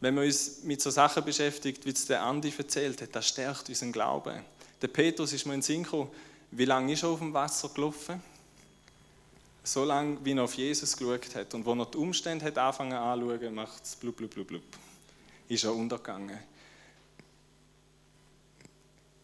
[0.00, 3.68] Wenn man uns mit so Sachen beschäftigt, wie es der Andi erzählt hat, das stärkt
[3.68, 4.44] unseren Glauben.
[4.80, 6.10] Der Petrus ist mir in Sinn gekommen,
[6.50, 8.22] wie lange ist er auf dem Wasser gelaufen?
[9.64, 11.54] So lange, wie er auf Jesus geschaut hat.
[11.54, 14.62] Und wo er die Umstände hat angefangen anzuschauen, macht es blub, blub, blub, blub.
[15.48, 16.38] Ist er untergegangen.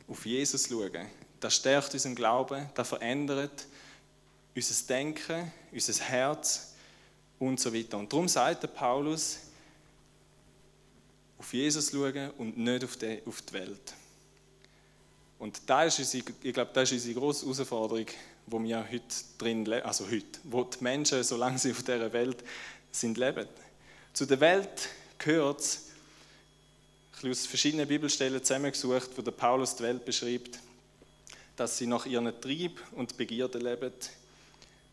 [0.09, 1.07] Auf Jesus schauen,
[1.41, 3.67] das stärkt unseren Glauben, das verändert
[4.55, 6.75] unser Denken, unser Herz
[7.39, 7.99] und so weiter.
[7.99, 9.39] Und darum sagt der Paulus,
[11.39, 13.95] auf Jesus schauen und nicht auf die, auf die Welt.
[15.39, 18.07] Und da ist unsere, ich glaube, das ist unsere grosse Herausforderung,
[18.47, 19.03] wo wir heute
[19.39, 22.45] drin leben, also heute, wo die Menschen, solange sie auf dieser Welt
[22.93, 23.49] sind, leben.
[24.13, 24.89] Zu der Welt
[25.19, 25.87] gehört es,
[27.13, 30.59] ich habe aus verschiedenen Bibelstellen zusammengesucht, wo der Paulus die Welt beschreibt,
[31.61, 33.93] dass sie nach ihren Trieb und Begierden leben,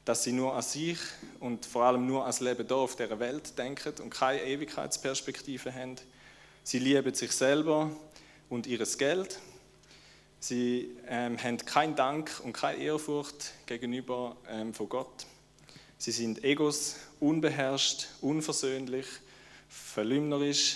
[0.03, 0.97] dass sie nur an sich
[1.39, 5.95] und vor allem nur ans Leben hier auf dieser Welt denken und keine Ewigkeitsperspektive haben
[6.65, 7.89] Sie lieben sich selber
[8.49, 9.39] und ihres Geld.
[10.41, 15.25] Sie ähm, haben keinen Dank und keine Ehrfurcht gegenüber ähm, von Gott.
[15.97, 19.05] Sie sind Egos, unbeherrscht, unversöhnlich,
[19.69, 20.75] verlümmerisch,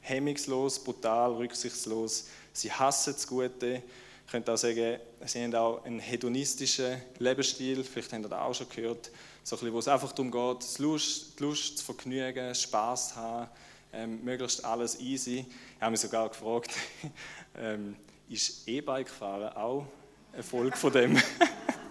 [0.00, 2.28] hemmungslos, brutal, rücksichtslos.
[2.54, 3.82] Sie hassen das Gute.
[4.26, 7.84] Ich könnte auch sagen, sie haben auch einen hedonistischen Lebensstil.
[7.84, 9.10] Vielleicht habt ihr das auch schon gehört.
[9.44, 13.10] So ein bisschen, wo es einfach darum geht, die Lust, die Lust zu vergnügen, Spaß
[13.10, 13.48] zu haben
[13.92, 15.46] ähm, möglichst alles easy.
[15.76, 16.72] Ich habe mich sogar gefragt,
[17.56, 17.96] ähm,
[18.28, 19.86] ist E-Bike fahren auch
[20.32, 21.16] eine Folge von dem?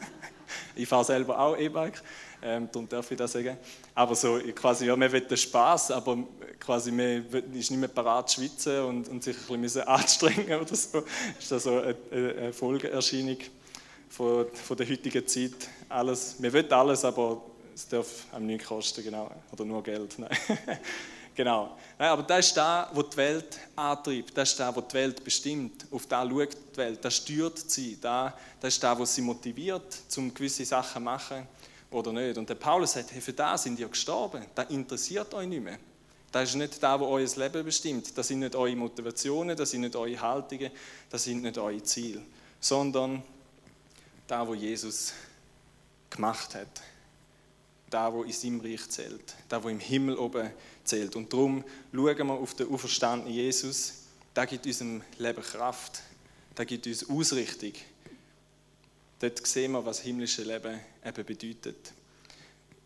[0.76, 2.02] ich fahre selber auch E-Bike,
[2.46, 3.58] ähm, darum darf ich das sagen.
[3.96, 6.20] Aber so quasi, ja, man will den Spaß, aber
[6.60, 10.76] quasi man ist nicht mehr parat zu schwitzen und, und sich ein bisschen anstrengen oder
[10.76, 11.04] so.
[11.40, 13.38] Ist das so eine, eine Folgeerscheinung
[14.10, 15.70] von, von der heutigen Zeit?
[15.90, 17.42] Alles, man will alles, aber
[17.74, 19.32] es darf einem nichts kosten, genau.
[19.52, 20.20] Oder nur Geld.
[20.20, 20.30] Nein.
[21.38, 21.76] Genau.
[21.98, 24.38] aber das ist das, was die Welt antreibt.
[24.38, 25.86] Das ist das, was die Welt bestimmt.
[25.92, 27.04] Auf das schaut die Welt.
[27.04, 27.98] Das steuert sie.
[28.00, 28.32] Das
[28.64, 31.46] ist das, was sie motiviert, um gewisse Sachen zu machen
[31.96, 32.38] oder nicht.
[32.38, 34.46] Und der Paulus sagt, hey, für das sind ihr gestorben.
[34.54, 35.80] Das interessiert euch nicht mehr.
[36.32, 38.18] Das ist nicht das, was euer Leben bestimmt.
[38.18, 40.70] Das sind nicht eure Motivationen, das sind nicht eure Haltungen,
[41.10, 42.22] das sind nicht eure Ziele.
[42.60, 43.24] Sondern
[44.28, 45.14] das, was Jesus
[46.10, 46.82] gemacht hat
[47.96, 50.52] da, wo in seinem Reich zählt, da, wo im Himmel oben
[50.84, 51.16] zählt.
[51.16, 53.94] Und darum schauen wir auf den auferstandenen Jesus.
[54.34, 56.02] Da gibt unserem Leben Kraft,
[56.56, 57.72] da gibt uns Ausrichtung.
[59.26, 61.94] Dort sehen wir, was himmlische Leben eben bedeutet.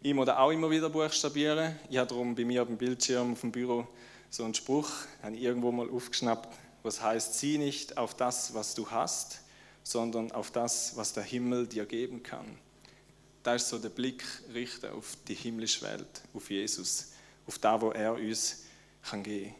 [0.01, 1.75] Ich muss auch immer wieder buchstabieren.
[1.89, 3.87] Ich habe darum bei mir auf dem Bildschirm auf dem Büro
[4.29, 4.89] so einen Spruch,
[5.21, 9.41] habe irgendwo mal aufgeschnappt, was heißt, sieh nicht auf das, was du hast,
[9.83, 12.45] sondern auf das, was der Himmel dir geben kann
[13.43, 14.23] da ist so der Blick
[14.53, 17.13] richten auf die himmlische Welt, auf Jesus,
[17.47, 18.63] auf da, wo er uns
[19.01, 19.55] kann geben.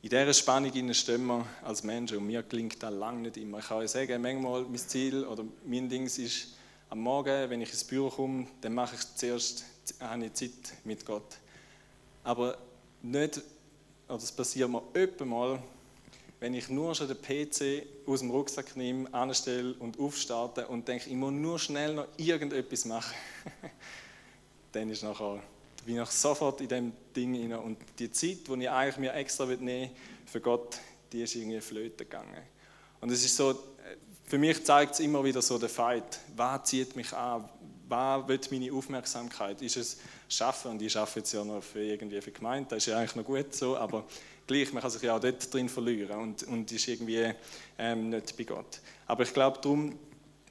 [0.00, 3.58] In dieser Spannung stehen wir als Menschen und mir klingt das lange nicht immer.
[3.58, 6.54] Ich kann euch sagen, manchmal mein Ziel oder mein Ding ist,
[6.88, 9.64] am Morgen, wenn ich ins Büro komme, dann mache ich zuerst
[9.98, 10.52] eine Zeit
[10.84, 11.38] mit Gott.
[12.22, 12.56] Aber
[13.02, 13.40] nicht,
[14.06, 15.60] oder es passiert mir öppe mal,
[16.38, 21.10] wenn ich nur schon den PC aus dem Rucksack nehme, anstelle und aufstarte und denke,
[21.10, 23.14] ich muss nur schnell noch irgendetwas machen,
[24.72, 25.42] dann ist nachher,
[25.88, 27.58] bin ich sofort in dem Ding rein.
[27.60, 29.90] Und die Zeit, die ich eigentlich mir extra nehmen
[30.26, 30.76] für Gott,
[31.10, 32.42] die ist irgendwie flöten gegangen.
[33.00, 33.58] Und es ist so,
[34.24, 36.20] für mich zeigt es immer wieder so den Fight.
[36.36, 37.48] Was zieht mich an?
[37.88, 39.62] Was will meine Aufmerksamkeit?
[39.62, 39.96] Ist es
[40.28, 40.72] Schaffen?
[40.72, 43.24] Und ich arbeite jetzt ja noch für irgendwie für Gemeinde, das ist ja eigentlich noch
[43.24, 44.04] gut so, aber
[44.46, 47.32] gleich, man kann sich ja auch dort drin verlieren und, und ist irgendwie
[47.78, 48.80] ähm, nicht bei Gott.
[49.06, 49.98] Aber ich glaube darum,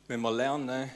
[0.07, 0.89] wenn wir lernen,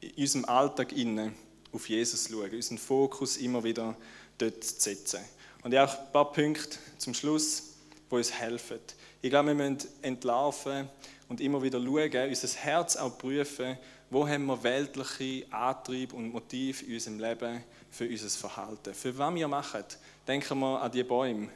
[0.00, 1.34] in unserem Alltag innen
[1.76, 3.94] auf Jesus schauen, unseren Fokus immer wieder
[4.38, 5.20] dort setzen.
[5.62, 7.74] Und ich auch ein paar Punkte zum Schluss,
[8.10, 8.78] die uns helfen.
[9.20, 10.88] Ich glaube, wir müssen entlarven
[11.28, 13.76] und immer wieder schauen, unser Herz auch prüfen,
[14.08, 18.94] wo haben wir weltliche Antrieb und Motiv in unserem Leben für unser Verhalten.
[18.94, 19.84] Für was wir machen,
[20.26, 21.48] denken wir an die Bäume,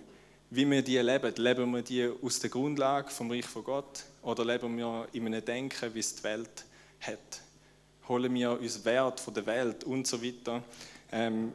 [0.51, 1.35] wie wir die leben.
[1.37, 5.45] Leben wir die aus der Grundlage vom Reich von Gott oder leben wir in einem
[5.45, 6.65] Denken, wie es die Welt
[7.01, 7.41] hat?
[8.11, 10.65] Holen wir uns Wert von der Welt und so weiter.
[11.13, 11.53] Ähm,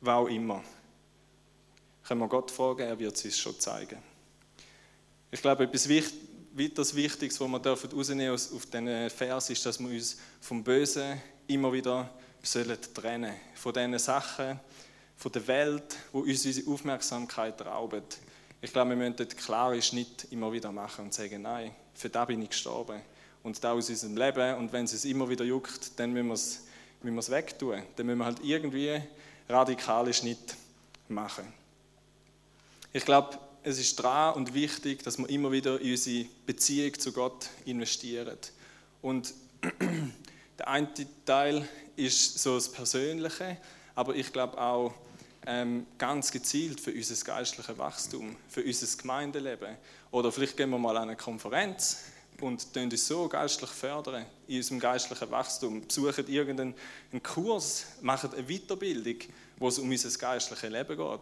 [0.00, 0.64] was auch immer.
[2.04, 3.98] Können wir Gott fragen, er wird es uns schon zeigen.
[5.30, 9.90] Ich glaube, etwas weiteres Wichtiges, was wir herausnehmen dürfen auf diesen Vers, ist, dass wir
[9.90, 12.08] uns vom Bösen immer wieder
[12.42, 14.58] sollen trennen Von diesen Sachen,
[15.18, 18.04] von der Welt, wo uns unsere Aufmerksamkeit rauben.
[18.62, 22.26] Ich glaube, wir müssen dort klare Schnitt immer wieder machen und sagen, nein, für das
[22.26, 23.02] bin ich gestorben.
[23.42, 24.56] Und da aus unserem Leben.
[24.56, 26.62] Und wenn es uns immer wieder juckt, dann müssen
[27.02, 27.82] wir es, wegtun.
[27.96, 29.00] Dann müssen wir halt irgendwie
[29.48, 30.56] radikale Schnitt
[31.08, 31.52] machen.
[32.92, 37.12] Ich glaube, es ist dran und wichtig, dass wir immer wieder in unsere Beziehung zu
[37.12, 38.36] Gott investieren.
[39.00, 39.34] Und
[40.58, 40.88] der eine
[41.24, 43.56] Teil ist so das Persönliche,
[43.94, 44.94] aber ich glaube auch
[45.46, 49.76] ähm, ganz gezielt für unser geistliches Wachstum, für unser Gemeindeleben.
[50.10, 52.04] Oder vielleicht gehen wir mal an eine Konferenz
[52.42, 55.86] und uns so geistlich fördern in unserem geistlichen Wachstum.
[55.86, 56.74] Besuchen irgendeinen
[57.22, 59.16] Kurs, machen eine Weiterbildung,
[59.58, 61.20] wo es um unser geistliches Leben geht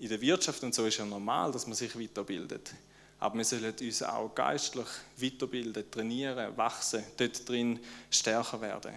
[0.00, 2.72] in der Wirtschaft und so ist ja normal, dass man sich weiterbildet.
[3.18, 4.86] Aber wir sollen uns auch geistlich
[5.18, 8.94] weiterbilden, trainieren, wachsen, dort drin stärker werden.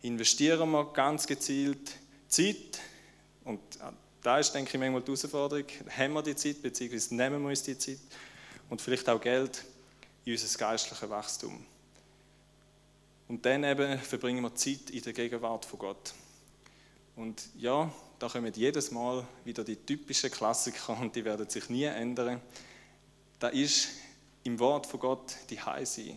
[0.00, 1.92] Investieren wir ganz gezielt
[2.26, 2.80] Zeit,
[3.44, 3.60] und
[4.22, 7.62] da ist, denke ich, manchmal die Herausforderung, haben wir die Zeit, beziehungsweise nehmen wir uns
[7.62, 7.98] die Zeit
[8.70, 9.62] und vielleicht auch Geld
[10.26, 11.64] in unser geistliches Wachstum.
[13.28, 16.14] Und dann eben verbringen wir Zeit in der Gegenwart von Gott.
[17.14, 21.84] Und ja, da kommen jedes Mal wieder die typischen Klassiker und die werden sich nie
[21.84, 22.40] ändern.
[23.38, 23.88] Da ist
[24.42, 26.14] im Wort von Gott die Heise.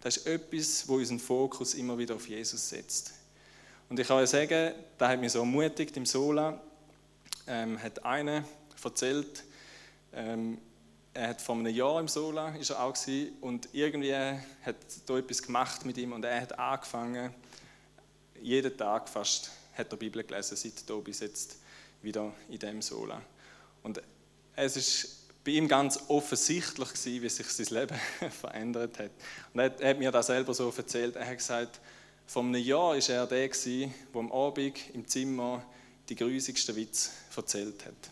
[0.00, 3.12] Das ist etwas, wo unseren Fokus immer wieder auf Jesus setzt.
[3.90, 6.60] Und ich kann euch sagen, da hat mich so ermutigt im Sola,
[7.46, 8.44] ähm, hat einer
[8.82, 9.44] erzählt,
[10.14, 10.58] ähm,
[11.12, 15.18] er hat vor einem Jahr im Sola ist er auch gewesen, und irgendwie hat da
[15.18, 17.34] etwas gemacht mit ihm und er hat angefangen,
[18.40, 21.56] jeden Tag fast hat er Bibel gelesen, seit da bis jetzt
[22.02, 23.20] wieder in dem Sola.
[23.82, 24.00] Und
[24.56, 28.00] es ist bei ihm ganz offensichtlich gewesen, wie sich sein Leben
[28.30, 29.10] verändert hat.
[29.52, 31.16] Und er hat mir das selber so erzählt.
[31.16, 31.80] Er hat gesagt,
[32.26, 35.64] vor einem Jahr war er der, der am Abend im Zimmer
[36.08, 38.10] die grusigsten Witze erzählt hat.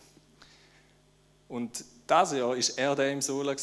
[1.47, 3.55] Und das Jahr war er der im Sola,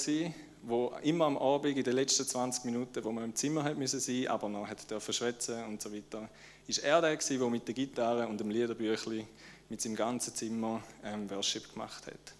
[0.62, 4.48] wo immer am Abend in den letzten 20 Minuten, wo man im Zimmer sein, aber
[4.48, 6.28] noch hat schwätzen und so weiter,
[6.68, 9.26] ist er der der mit der Gitarre und dem Liederbüchlein
[9.68, 12.34] mit seinem ganzen Zimmer ähm, Worship gemacht hat.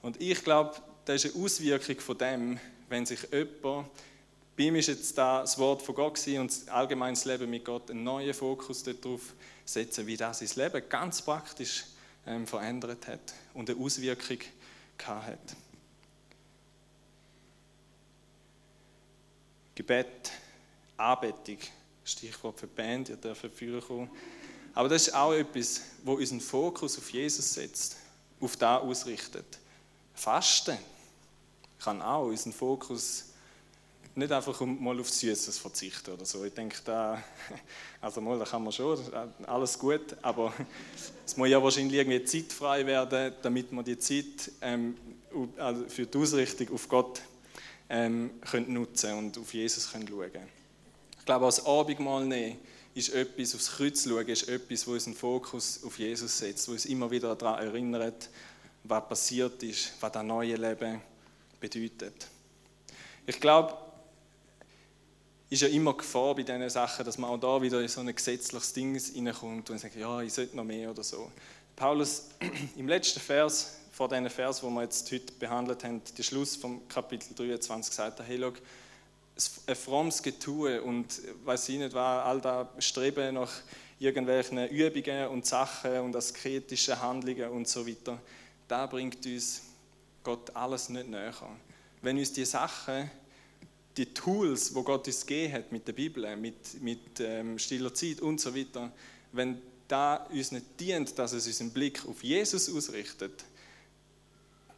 [0.00, 3.88] Und ich glaube, das ist eine Auswirkung von dem, wenn sich jemand,
[4.56, 8.04] bei ihm ist jetzt das Wort von Gott und das allgemeine Leben mit Gott, einen
[8.04, 11.84] neuen Fokus darauf setzen, wie das sein Leben ganz praktisch
[12.26, 14.38] ähm, verändert hat und eine Auswirkung
[15.04, 15.56] hat.
[19.74, 20.32] Gebet,
[20.96, 21.58] Anbetung,
[22.04, 24.10] Stichwort für Band, ihr dürft führen kommen.
[24.74, 27.96] Aber das ist auch etwas, wo unseren Fokus auf Jesus setzt,
[28.40, 29.58] auf da ausrichtet.
[30.14, 30.78] Fasten
[31.78, 33.32] kann auch unseren Fokus
[34.16, 36.44] nicht einfach mal auf Süßes verzichten oder so.
[36.44, 37.22] Ich denke, da,
[38.00, 38.98] also mal, da kann man schon,
[39.46, 40.52] alles gut, aber
[41.24, 44.96] es muss ja wahrscheinlich irgendwie Zeit frei werden, damit man die Zeit ähm,
[45.58, 47.20] also für die Ausrichtung auf Gott
[47.90, 50.30] ähm, können nutzen und auf Jesus können schauen
[51.18, 52.58] Ich glaube, als Abendmahl nehmen
[52.94, 56.86] ist etwas, aufs Kreuz schauen, ist etwas, wo unseren Fokus auf Jesus setzt, wo uns
[56.86, 58.30] immer wieder daran erinnert,
[58.82, 61.02] was passiert ist, was das neue Leben
[61.60, 62.28] bedeutet.
[63.26, 63.76] Ich glaube,
[65.48, 68.14] ist ja immer Gefahr bei diesen Sachen, dass man auch da wieder in so ein
[68.14, 71.30] gesetzliches Ding reinkommt und sagt, ja, ich sollte noch mehr oder so.
[71.76, 72.28] Paulus
[72.76, 76.86] im letzten Vers vor diesen Vers, wo wir jetzt heute behandelt haben, der Schluss vom
[76.88, 78.52] Kapitel 23 sagt, hey, schau,
[79.66, 83.52] ein frommes Getue und weiß ich nicht, war all das Streben nach
[83.98, 88.20] irgendwelchen Übungen und Sachen und asketischen Handlungen und so weiter,
[88.68, 89.62] da bringt uns
[90.22, 91.32] Gott alles nicht näher.
[92.02, 93.10] Wenn uns die Sachen,
[93.96, 98.20] die Tools, wo Gott uns gegeben hat mit der Bibel, mit, mit ähm, stiller Zeit
[98.20, 98.92] und so weiter,
[99.32, 103.44] wenn da uns nicht dient, dass es unseren Blick auf Jesus ausrichtet,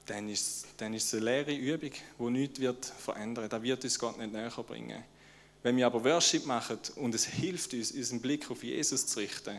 [0.07, 3.49] dann ist, dann ist es eine leere Übung, die nichts wird verändern.
[3.49, 5.03] Das wird uns Gott nicht näher bringen.
[5.63, 9.59] Wenn wir aber Worship machen und es hilft uns, unseren Blick auf Jesus zu richten,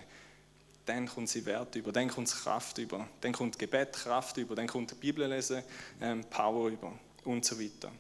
[0.85, 4.65] dann kommt sie Wert über, dann kommt Kraft über, dann kommt Gebet Kraft über, dann
[4.65, 5.61] kommt die Bibel lesen
[6.01, 7.91] ähm, Power über und so weiter.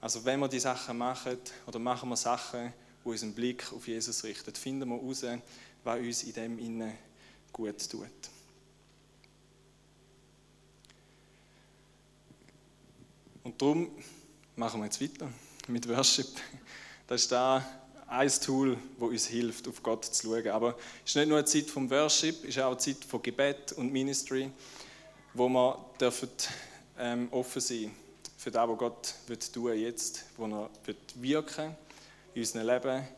[0.00, 2.72] Also wenn wir die Sachen machen oder machen wir Sachen
[3.04, 4.58] wo unseren Blick auf Jesus richtet.
[4.58, 5.24] Finden wir heraus,
[5.82, 6.92] was uns in dem Innen
[7.52, 8.06] gut tut.
[13.44, 13.90] Und darum
[14.56, 15.32] machen wir jetzt weiter
[15.68, 16.28] mit Worship.
[17.06, 17.66] Das ist da
[18.06, 20.48] ein Tool, das uns hilft, auf Gott zu schauen.
[20.48, 23.22] Aber es ist nicht nur eine Zeit vom Worship, es ist auch eine Zeit von
[23.22, 24.50] Gebet und Ministry,
[25.32, 26.28] wo wir dürfen,
[26.98, 27.90] ähm, offen sein
[28.38, 31.76] für das, was Gott wird tun jetzt, wo er wird wirken
[32.34, 33.08] in unserem Leben.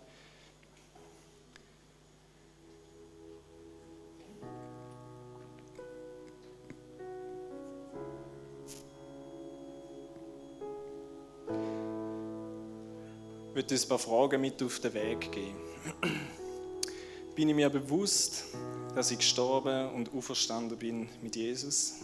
[13.50, 15.56] Ich möchte uns ein paar Fragen mit auf den Weg geben.
[17.36, 18.44] Bin ich mir bewusst,
[18.94, 21.96] dass ich gestorben und auferstanden bin mit Jesus?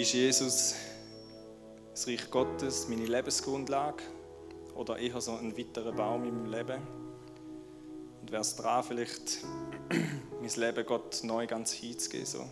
[0.00, 0.74] Ist Jesus
[1.90, 4.02] das Reich Gottes meine Lebensgrundlage
[4.74, 6.80] oder eher so ein weiterer Baum in meinem Leben?
[8.22, 9.44] Und wäre es dran, vielleicht
[10.40, 12.24] mein Leben Gott neu ganz hinzugeben?
[12.24, 12.46] So.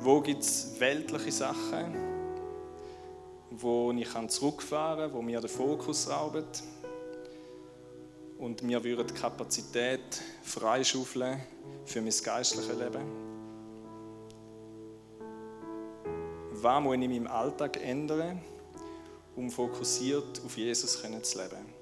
[0.00, 1.96] Wo gibt es weltliche Sachen,
[3.50, 6.44] wo ich zurückfahren kann, wo mir den Fokus rauben
[8.36, 11.40] und mir würden die Kapazität freischaufeln
[11.86, 13.29] für mein geistliches Leben?
[16.62, 18.40] Was muss ich in meinem Alltag ändern,
[19.36, 21.80] um fokussiert auf Jesus zu leben.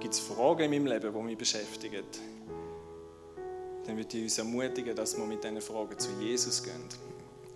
[0.00, 2.04] Gibt es Fragen in meinem Leben, die mich beschäftigen?
[3.84, 6.84] Dann würde ich uns ermutigen, dass wir mit diesen Fragen zu Jesus gehen.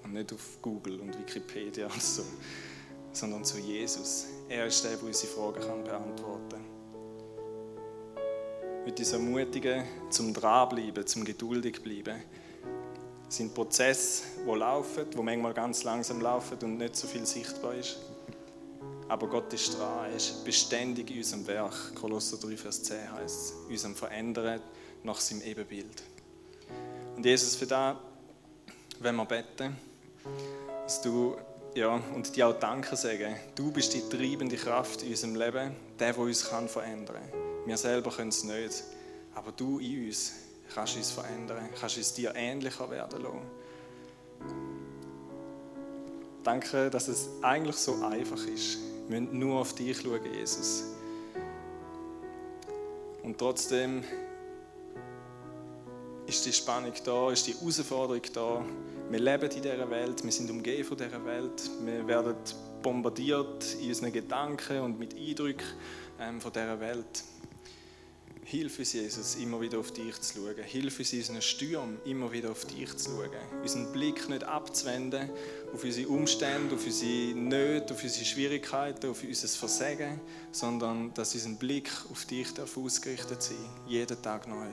[0.04, 2.22] Und nicht auf Google und Wikipedia und so,
[3.12, 4.26] sondern zu Jesus.
[4.48, 6.69] Er ist der, der unsere Fragen beantworten kann
[8.90, 12.20] möchte uns ermutigen, zum Dranbleiben, zum geduldig bleiben.
[13.28, 17.74] Es sind Prozesse, die laufen, die manchmal ganz langsam laufen und nicht so viel sichtbar
[17.74, 17.98] ist.
[19.08, 21.94] Aber Gott ist dran, er ist beständig in unserem Werk.
[21.94, 24.60] Kolosser 3, Vers 10 heißt es, unserem Verändern
[25.04, 26.02] nach seinem Ebenbild.
[27.16, 27.96] Und Jesus, für das
[28.98, 29.76] wenn wir beten,
[30.82, 31.36] dass du
[31.74, 33.36] ja, und dir auch Danke sagen.
[33.54, 37.39] Du bist die treibende Kraft in unserem Leben, der, der uns verändern kann.
[37.66, 38.84] Wir selber können es nicht.
[39.34, 40.32] Aber du in uns
[40.74, 43.42] kannst uns verändern, kannst uns dir ähnlicher werden lassen.
[46.42, 48.78] Danke, dass es eigentlich so einfach ist.
[49.08, 50.84] Wir müssen nur auf dich schauen, Jesus.
[53.22, 54.02] Und trotzdem
[56.26, 58.64] ist die Spannung da, ist die Herausforderung da.
[59.10, 62.36] Wir leben in dieser Welt, wir sind umgeben von dieser Welt, wir werden
[62.82, 65.66] bombardiert in unseren Gedanken und mit Eindrücken
[66.20, 67.24] ähm, von dieser Welt.
[68.50, 70.64] Hilf uns, Jesus, immer wieder auf dich zu schauen.
[70.64, 73.30] Hilf uns unseren Sturm, immer wieder auf dich zu schauen.
[73.62, 75.30] Unseren Blick nicht abzuwenden
[75.72, 80.20] auf unsere Umstände, auf unsere Nöte, auf unsere Schwierigkeiten, auf unser Versagen,
[80.50, 84.66] sondern dass unser Blick auf dich darf ausgerichtet sein jeden Tag neu.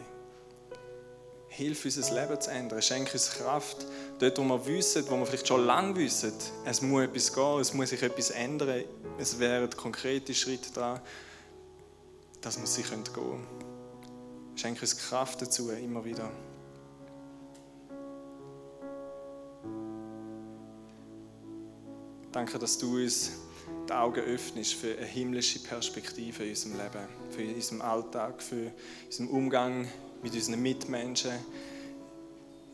[1.49, 2.81] Hilf uns, unser Leben zu ändern.
[2.81, 3.85] Schenke uns Kraft.
[4.17, 6.33] Dort, wo wir wissen, wo wir vielleicht schon lange wissen,
[6.65, 8.85] es muss etwas gehen, es muss sich etwas ändern.
[9.19, 10.99] Es wären konkrete Schritte dran,
[12.41, 13.66] dass wir sie gehen können.
[14.57, 16.31] Schenke uns Kraft dazu, immer wieder.
[22.31, 23.33] Danke, dass du uns
[23.87, 28.71] die Augen öffnest für eine himmlische Perspektive in unserem Leben, für unseren Alltag, für
[29.05, 29.87] unseren Umgang
[30.23, 31.33] mit unseren Mitmenschen,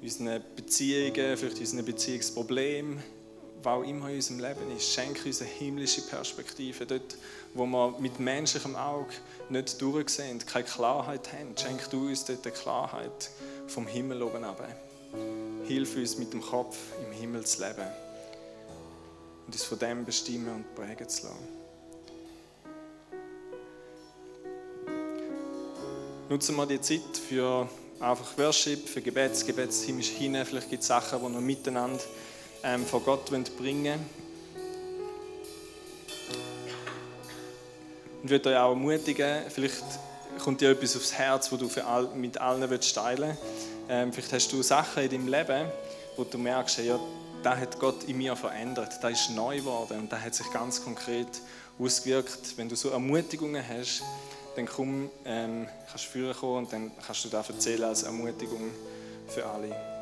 [0.02, 3.04] unseren Beziehungen, vielleicht unseren Beziehungsproblemen,
[3.64, 4.94] was auch immer in unserem Leben ist.
[4.94, 6.86] Schenke uns eine himmlische Perspektive.
[6.86, 7.18] Dort,
[7.54, 9.14] wo wir mit menschlichem Auge
[9.50, 13.30] nicht durchsehen, keine Klarheit haben, schenk du uns dort eine Klarheit
[13.68, 14.68] vom Himmel oben ab.
[15.68, 17.88] Hilf uns mit dem Kopf im Himmel zu leben
[19.46, 21.64] und uns von dem bestimmen und prägen zu lassen.
[26.30, 30.38] Nutzen wir die Zeit für einfach Worship, für Gebets, Gebetsteam ist hin.
[30.46, 32.02] Vielleicht gibt es Sachen, die wir miteinander
[32.64, 33.26] ähm, vor Gott
[33.58, 34.00] bringen.
[38.22, 39.84] Und würde euch auch ermutigen, vielleicht
[40.40, 43.38] kommt dir etwas aufs Herz, wo du all, mit allen willst teilen
[43.90, 45.68] ähm, Vielleicht hast du Sachen in deinem Leben,
[46.16, 47.00] wo du merkst, ja,
[47.44, 50.84] das hat Gott in mir verändert, das ist neu geworden und das hat sich ganz
[50.84, 51.28] konkret
[51.78, 52.58] ausgewirkt.
[52.58, 54.04] Wenn du so Ermutigungen hast,
[54.56, 58.72] dann komm, ähm, kannst du führen kommen und dann kannst du das erzählen als Ermutigung
[59.28, 59.93] für alle.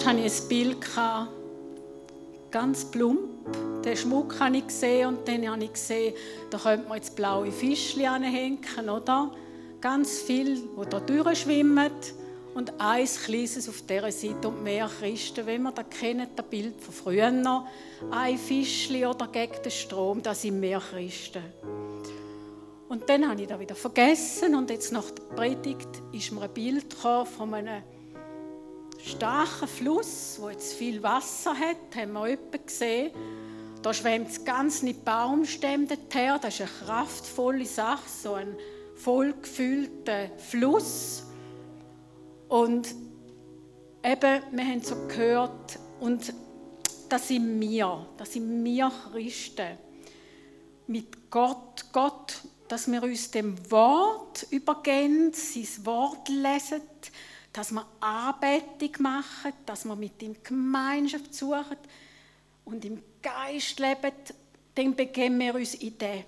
[0.00, 0.86] Zuerst hatte ich ein Bild,
[2.50, 3.20] ganz plump.
[3.84, 6.14] Den Schmuck habe ich gesehen und dann habe ich gesehen,
[6.48, 9.30] da könnte man jetzt blaue Fischchen anhängen, oder?
[9.78, 11.90] Ganz viel, die da durchschwimmen.
[12.54, 16.80] Und ein kleines auf dieser Seite und mehr Christen, wenn wir das kennen, das Bild
[16.80, 17.66] von früher noch,
[18.10, 21.42] ein Fischli oder gegen den Strom, das sind mehr Christen.
[22.88, 26.54] Und dann habe ich das wieder vergessen und jetzt nach der Predigt ist mir ein
[26.54, 27.82] Bild von einem
[29.04, 33.10] starken Fluss, wo jetzt viel Wasser hat, haben wir jemanden gesehen.
[33.82, 38.54] Da schwemmt ganz nicht Baumstämme her, das ist eine kraftvolle Sache, so ein
[38.96, 41.24] vollgefüllter Fluss.
[42.48, 42.94] Und
[44.04, 46.34] eben, wir haben so gehört, und
[47.08, 49.78] das sind wir, das sind wir Christen.
[50.86, 56.82] Mit Gott, Gott, dass wir uns dem Wort übergeben, sein Wort lesen,
[57.52, 61.76] dass wir Anbetung machen, dass wir mit ihm Gemeinschaft suchen
[62.64, 64.12] und im Geist leben,
[64.74, 66.24] dann begeben wir uns in den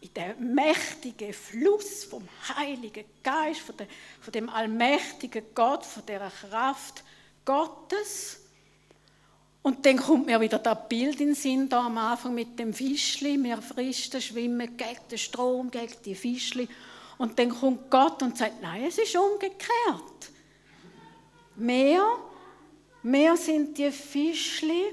[0.00, 3.86] in den mächtigen Fluss vom Heiligen Geist, von, der,
[4.20, 7.02] von dem allmächtigen Gott, von der Kraft
[7.44, 8.40] Gottes.
[9.62, 12.72] Und dann kommt mir wieder das Bild in den Sinn, da am Anfang mit dem
[12.72, 13.42] Fischli.
[13.42, 16.68] Wir fristen, schwimmen gegen den Strom, gegen die Fischli.
[17.18, 20.30] Und dann kommt Gott und sagt, nein, es ist umgekehrt.
[21.56, 22.04] Mehr,
[23.02, 24.92] mehr sind die Fischli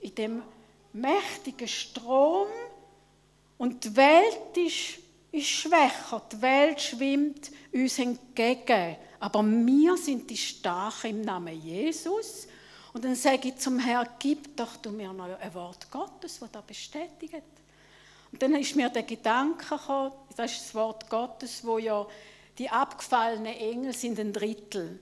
[0.00, 0.42] in dem
[0.92, 2.48] mächtigen Strom,
[3.58, 5.00] und die Welt ist,
[5.32, 8.96] ist schwächer, die Welt schwimmt uns entgegen.
[9.20, 12.46] Aber wir sind die Starken im Namen Jesus.
[12.92, 16.52] Und dann sage ich zum Herrn, gib doch du mir noch ein Wort Gottes, das
[16.52, 17.42] das bestätigt.
[18.32, 22.06] Und dann ist mir der Gedanke gekommen, das ist das Wort Gottes, wo ja
[22.58, 24.98] die abgefallenen Engel sind ein Drittel.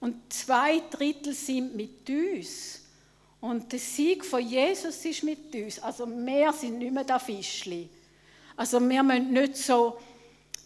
[0.00, 2.86] Und zwei Drittel sind mit uns.
[3.40, 5.78] Und der Sieg von Jesus ist mit uns.
[5.78, 7.88] Also wir sind nicht mehr das Fischli.
[8.56, 9.98] Also wir müssen nicht so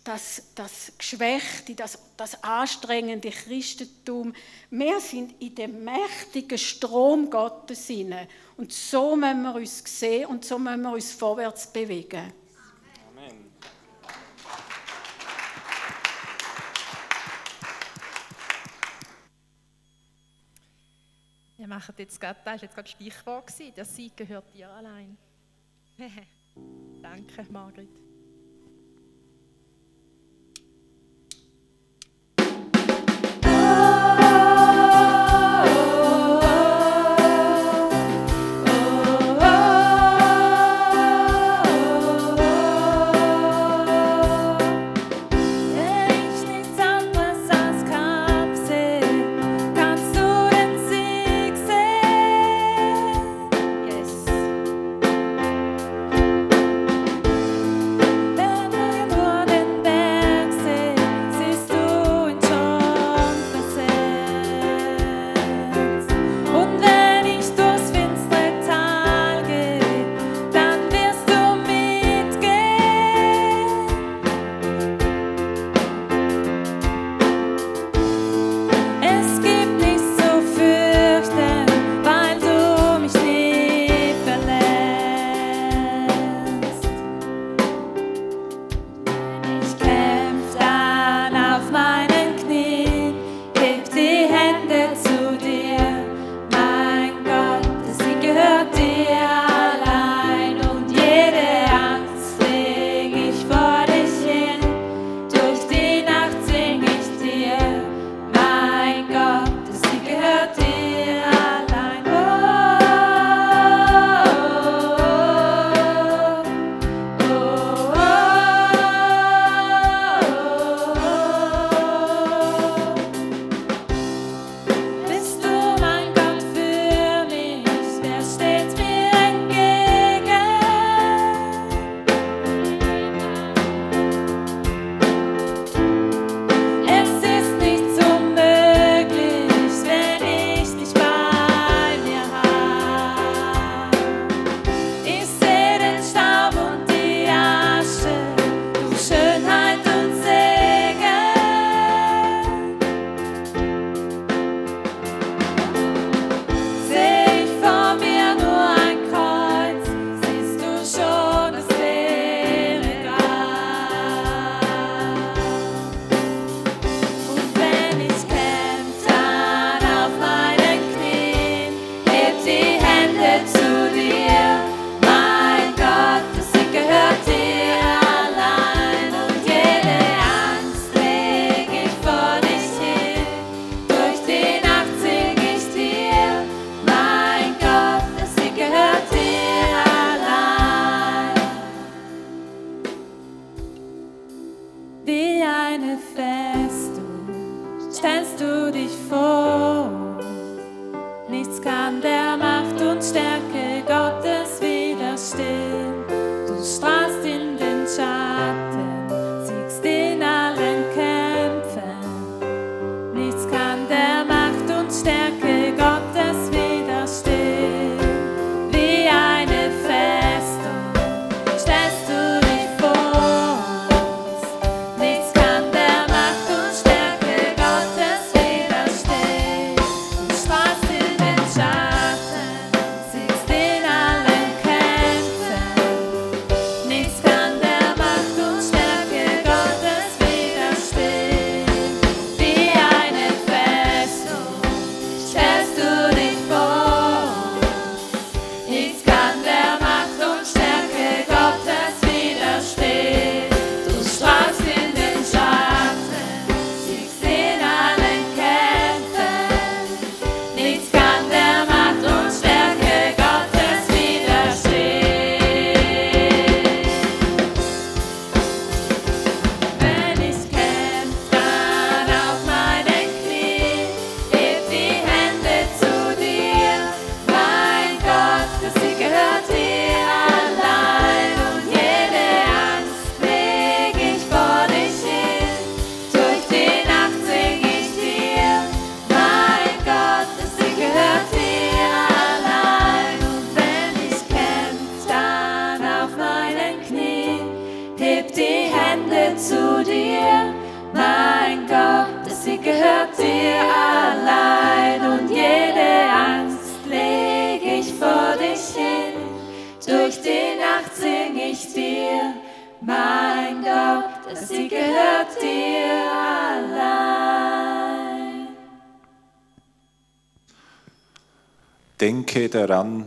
[0.04, 4.34] das, das Geschwächte, das, das anstrengende Christentum.
[4.70, 8.28] Wir sind in dem mächtigen Strom Gottes hinein.
[8.58, 12.32] Und so müssen wir uns sehen und so müssen wir uns vorwärts bewegen.
[13.08, 13.50] Amen.
[21.56, 25.16] Wir machen jetzt gerade, das war jetzt gerade Stichwort, der Sieg gehört dir allein.
[27.02, 27.88] Danke, Margret.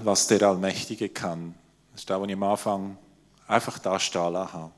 [0.08, 1.54] Was der Allmächtige kann.
[1.92, 2.98] Das ist das, was ich am Anfang
[3.46, 4.72] einfach da stehen lassen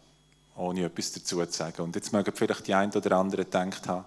[0.56, 1.84] ohne etwas dazu zu sagen.
[1.84, 4.06] Und jetzt mögen vielleicht die einen oder anderen gedacht haben,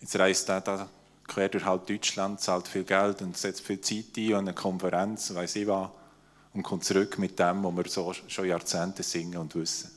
[0.00, 0.88] jetzt reist der da
[1.26, 5.34] quer durch halt Deutschland, zahlt viel Geld und setzt viel Zeit ein an eine Konferenz,
[5.34, 5.88] weiß ich was,
[6.52, 9.90] und kommt zurück mit dem, was wir so schon Jahrzehnte singen und wissen.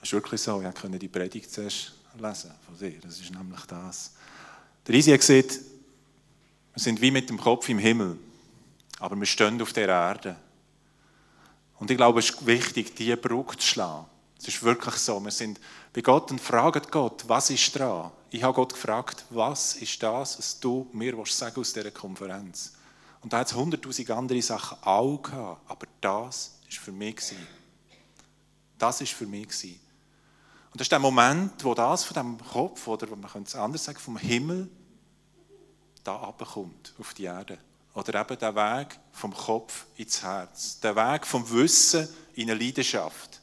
[0.00, 0.62] Das ist wirklich so.
[0.62, 3.00] Ich konnte die Predigt zuerst lesen von dir.
[3.00, 4.12] Das ist nämlich das.
[4.88, 5.60] Der Isi hat gesagt,
[6.72, 8.18] wir sind wie mit dem Kopf im Himmel,
[8.98, 10.34] aber wir stehen auf der Erde.
[11.78, 14.06] Und ich glaube, es ist wichtig, diese Brücke zu schlagen.
[14.38, 15.22] Es ist wirklich so.
[15.22, 15.60] Wir sind
[15.92, 18.10] bei Gott und fragen Gott, was ist dran?
[18.30, 22.72] Ich habe Gott gefragt, was ist das, was du mir sagen aus dieser Konferenz?
[23.20, 27.34] Und da hat es hunderttausend andere Sachen auch gehabt, aber das ist für mich.
[28.78, 29.48] Das ist für mich.
[30.70, 33.84] Und das ist der Moment, wo das von dem Kopf, oder man könnte es anders
[33.84, 34.70] sagen, vom Himmel
[36.08, 37.58] da abkommt auf die Erde.
[37.92, 40.80] Oder eben der Weg vom Kopf ins Herz.
[40.80, 43.40] Der Weg vom Wissen in eine Leidenschaft.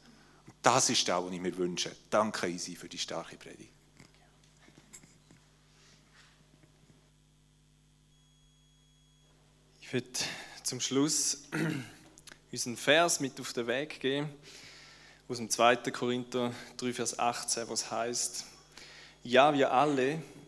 [0.47, 1.95] Und das ist das, was ich mir wünsche.
[2.09, 3.69] Danke, Isi, für die starke Predigt.
[9.81, 10.07] Ich würde
[10.63, 11.43] zum Schluss
[12.51, 14.29] unseren Vers mit auf den Weg geben,
[15.29, 15.75] aus dem 2.
[15.91, 18.45] Korinther 3, Vers 18, was heißt:
[19.23, 20.23] Ja, wir alle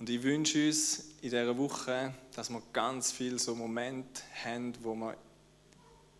[0.00, 4.94] Und ich wünsche uns in dieser Woche, dass wir ganz viel so Momente haben, wo
[4.94, 5.14] wir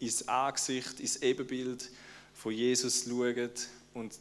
[0.01, 1.89] ins Angesicht, ins Ebenbild
[2.35, 3.51] von Jesus schauen
[3.95, 4.19] und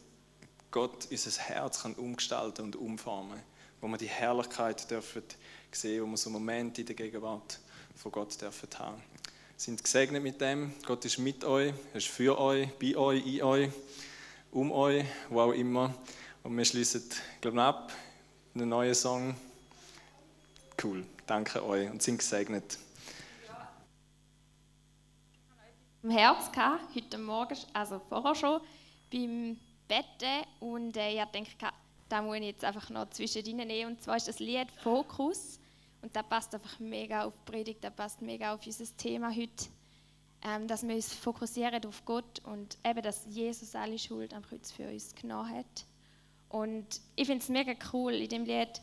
[0.70, 3.38] Gott unser Herz kann umgestalten und umformen,
[3.82, 5.24] wo wir die Herrlichkeit dürfen
[5.70, 7.60] sehen, wo wir so Momente in der Gegenwart
[7.96, 9.02] von Gott dürfen haben.
[9.58, 10.72] Sind gesegnet mit dem.
[10.86, 13.70] Gott ist mit euch, er ist für euch, bei euch, in euch,
[14.52, 15.94] um euch, wo auch immer.
[16.44, 17.02] Und wir schließen,
[17.42, 17.92] glaube ich, ab
[18.54, 19.34] einen neuen Song.
[20.82, 22.78] Cool, danke euch und sind gesegnet.
[26.02, 28.60] im Herz gehabt, heute Morgen, also vorher schon,
[29.12, 30.46] beim Betten.
[30.60, 31.50] Und äh, ich denke,
[32.08, 33.92] da muss ich jetzt einfach noch zwischendrin nehmen.
[33.92, 35.60] Und zwar ist das Lied Fokus.
[36.00, 39.66] Und das passt einfach mega auf die Predigt, das passt mega auf unser Thema heute.
[40.42, 44.72] ähm, dass wir uns fokussieren auf Gott und eben, dass Jesus alle Schuld am Kreuz
[44.72, 45.84] für uns genommen hat.
[46.48, 48.80] Und ich finde es mega cool, in dem Lied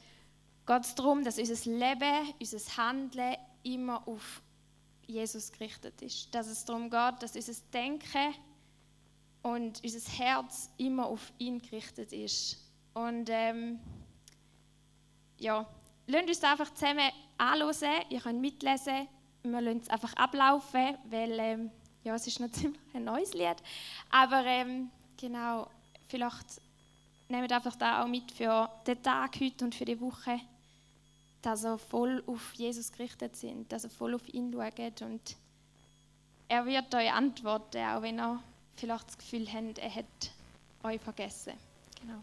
[0.68, 4.41] geht es darum, dass unser Leben, unser Handeln immer auf
[5.07, 6.36] Jesus gerichtet ist.
[6.36, 8.36] Dass es darum geht, dass unser Denken
[9.41, 12.57] und unser Herz immer auf ihn gerichtet ist.
[12.93, 13.80] Und ähm,
[15.39, 15.65] ja,
[16.07, 19.07] lasst uns einfach zusammen anhören, ihr könnt mitlesen,
[19.43, 21.72] wir lassen es einfach ablaufen, weil ähm,
[22.03, 23.57] ja, es ist noch ziemlich ein neues Lied.
[24.09, 25.70] Aber ähm, genau,
[26.07, 26.61] vielleicht
[27.30, 30.39] nehmt einfach da auch mit für den Tag heute und für die Woche,
[31.48, 35.38] dass ihr voll auf Jesus gerichtet sind, dass ihr voll auf ihn schaut und
[36.50, 38.43] er wird euch antworten, auch wenn ihr
[38.76, 40.06] vielleicht das Gefühl habt, er hat
[40.84, 41.54] euch vergessen.
[42.01, 42.21] Genau.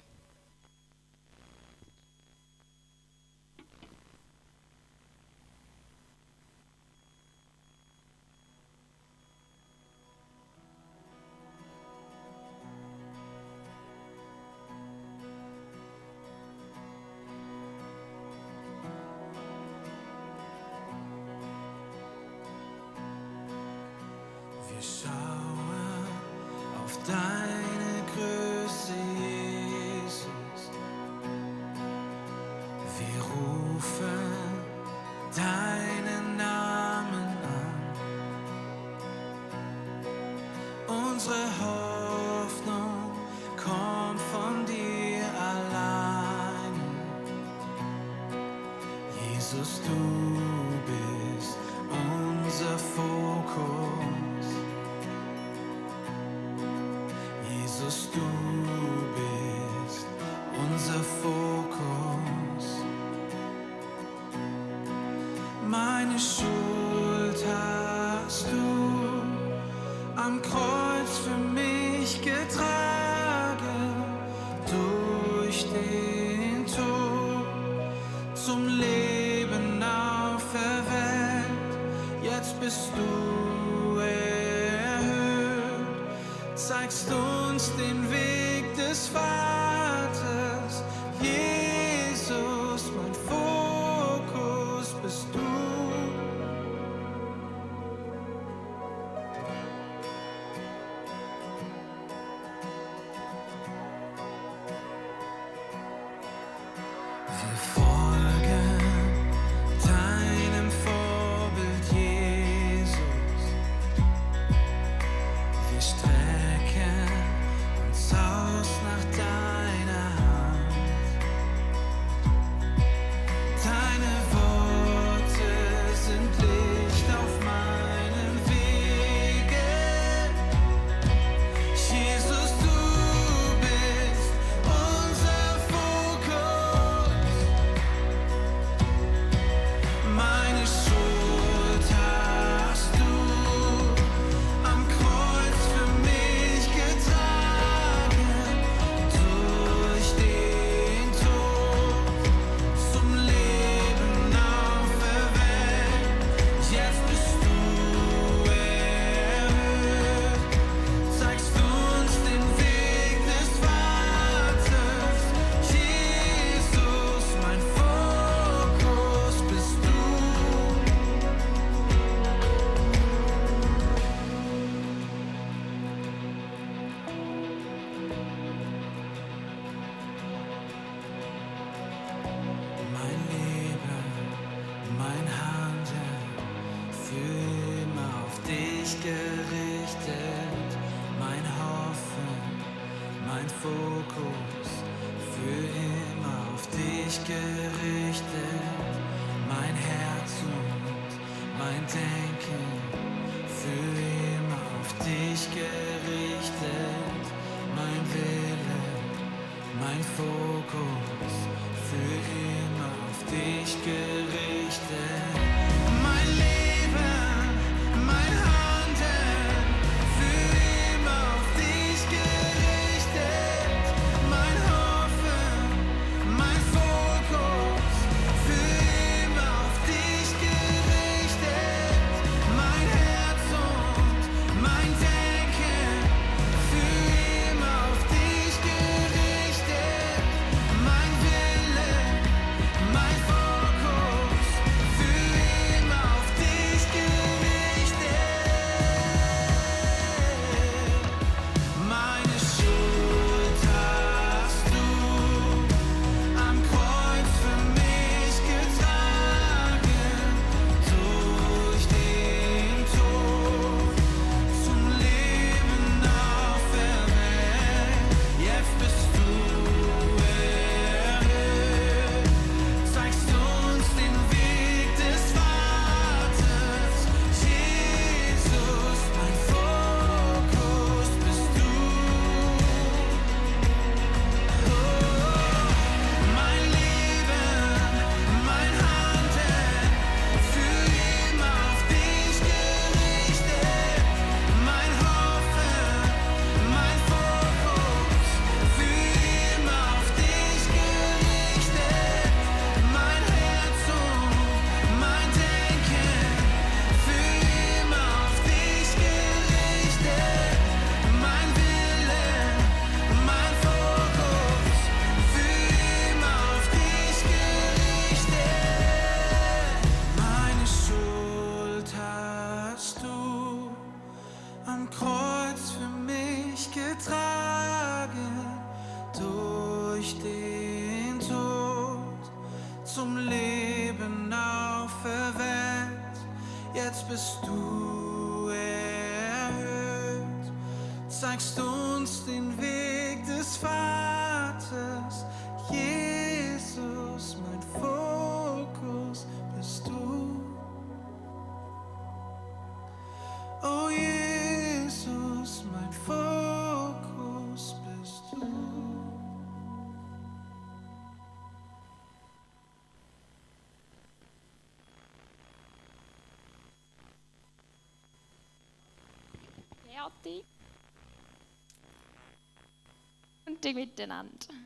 [373.85, 374.09] Fertig.
[374.09, 374.64] Und die miteinander.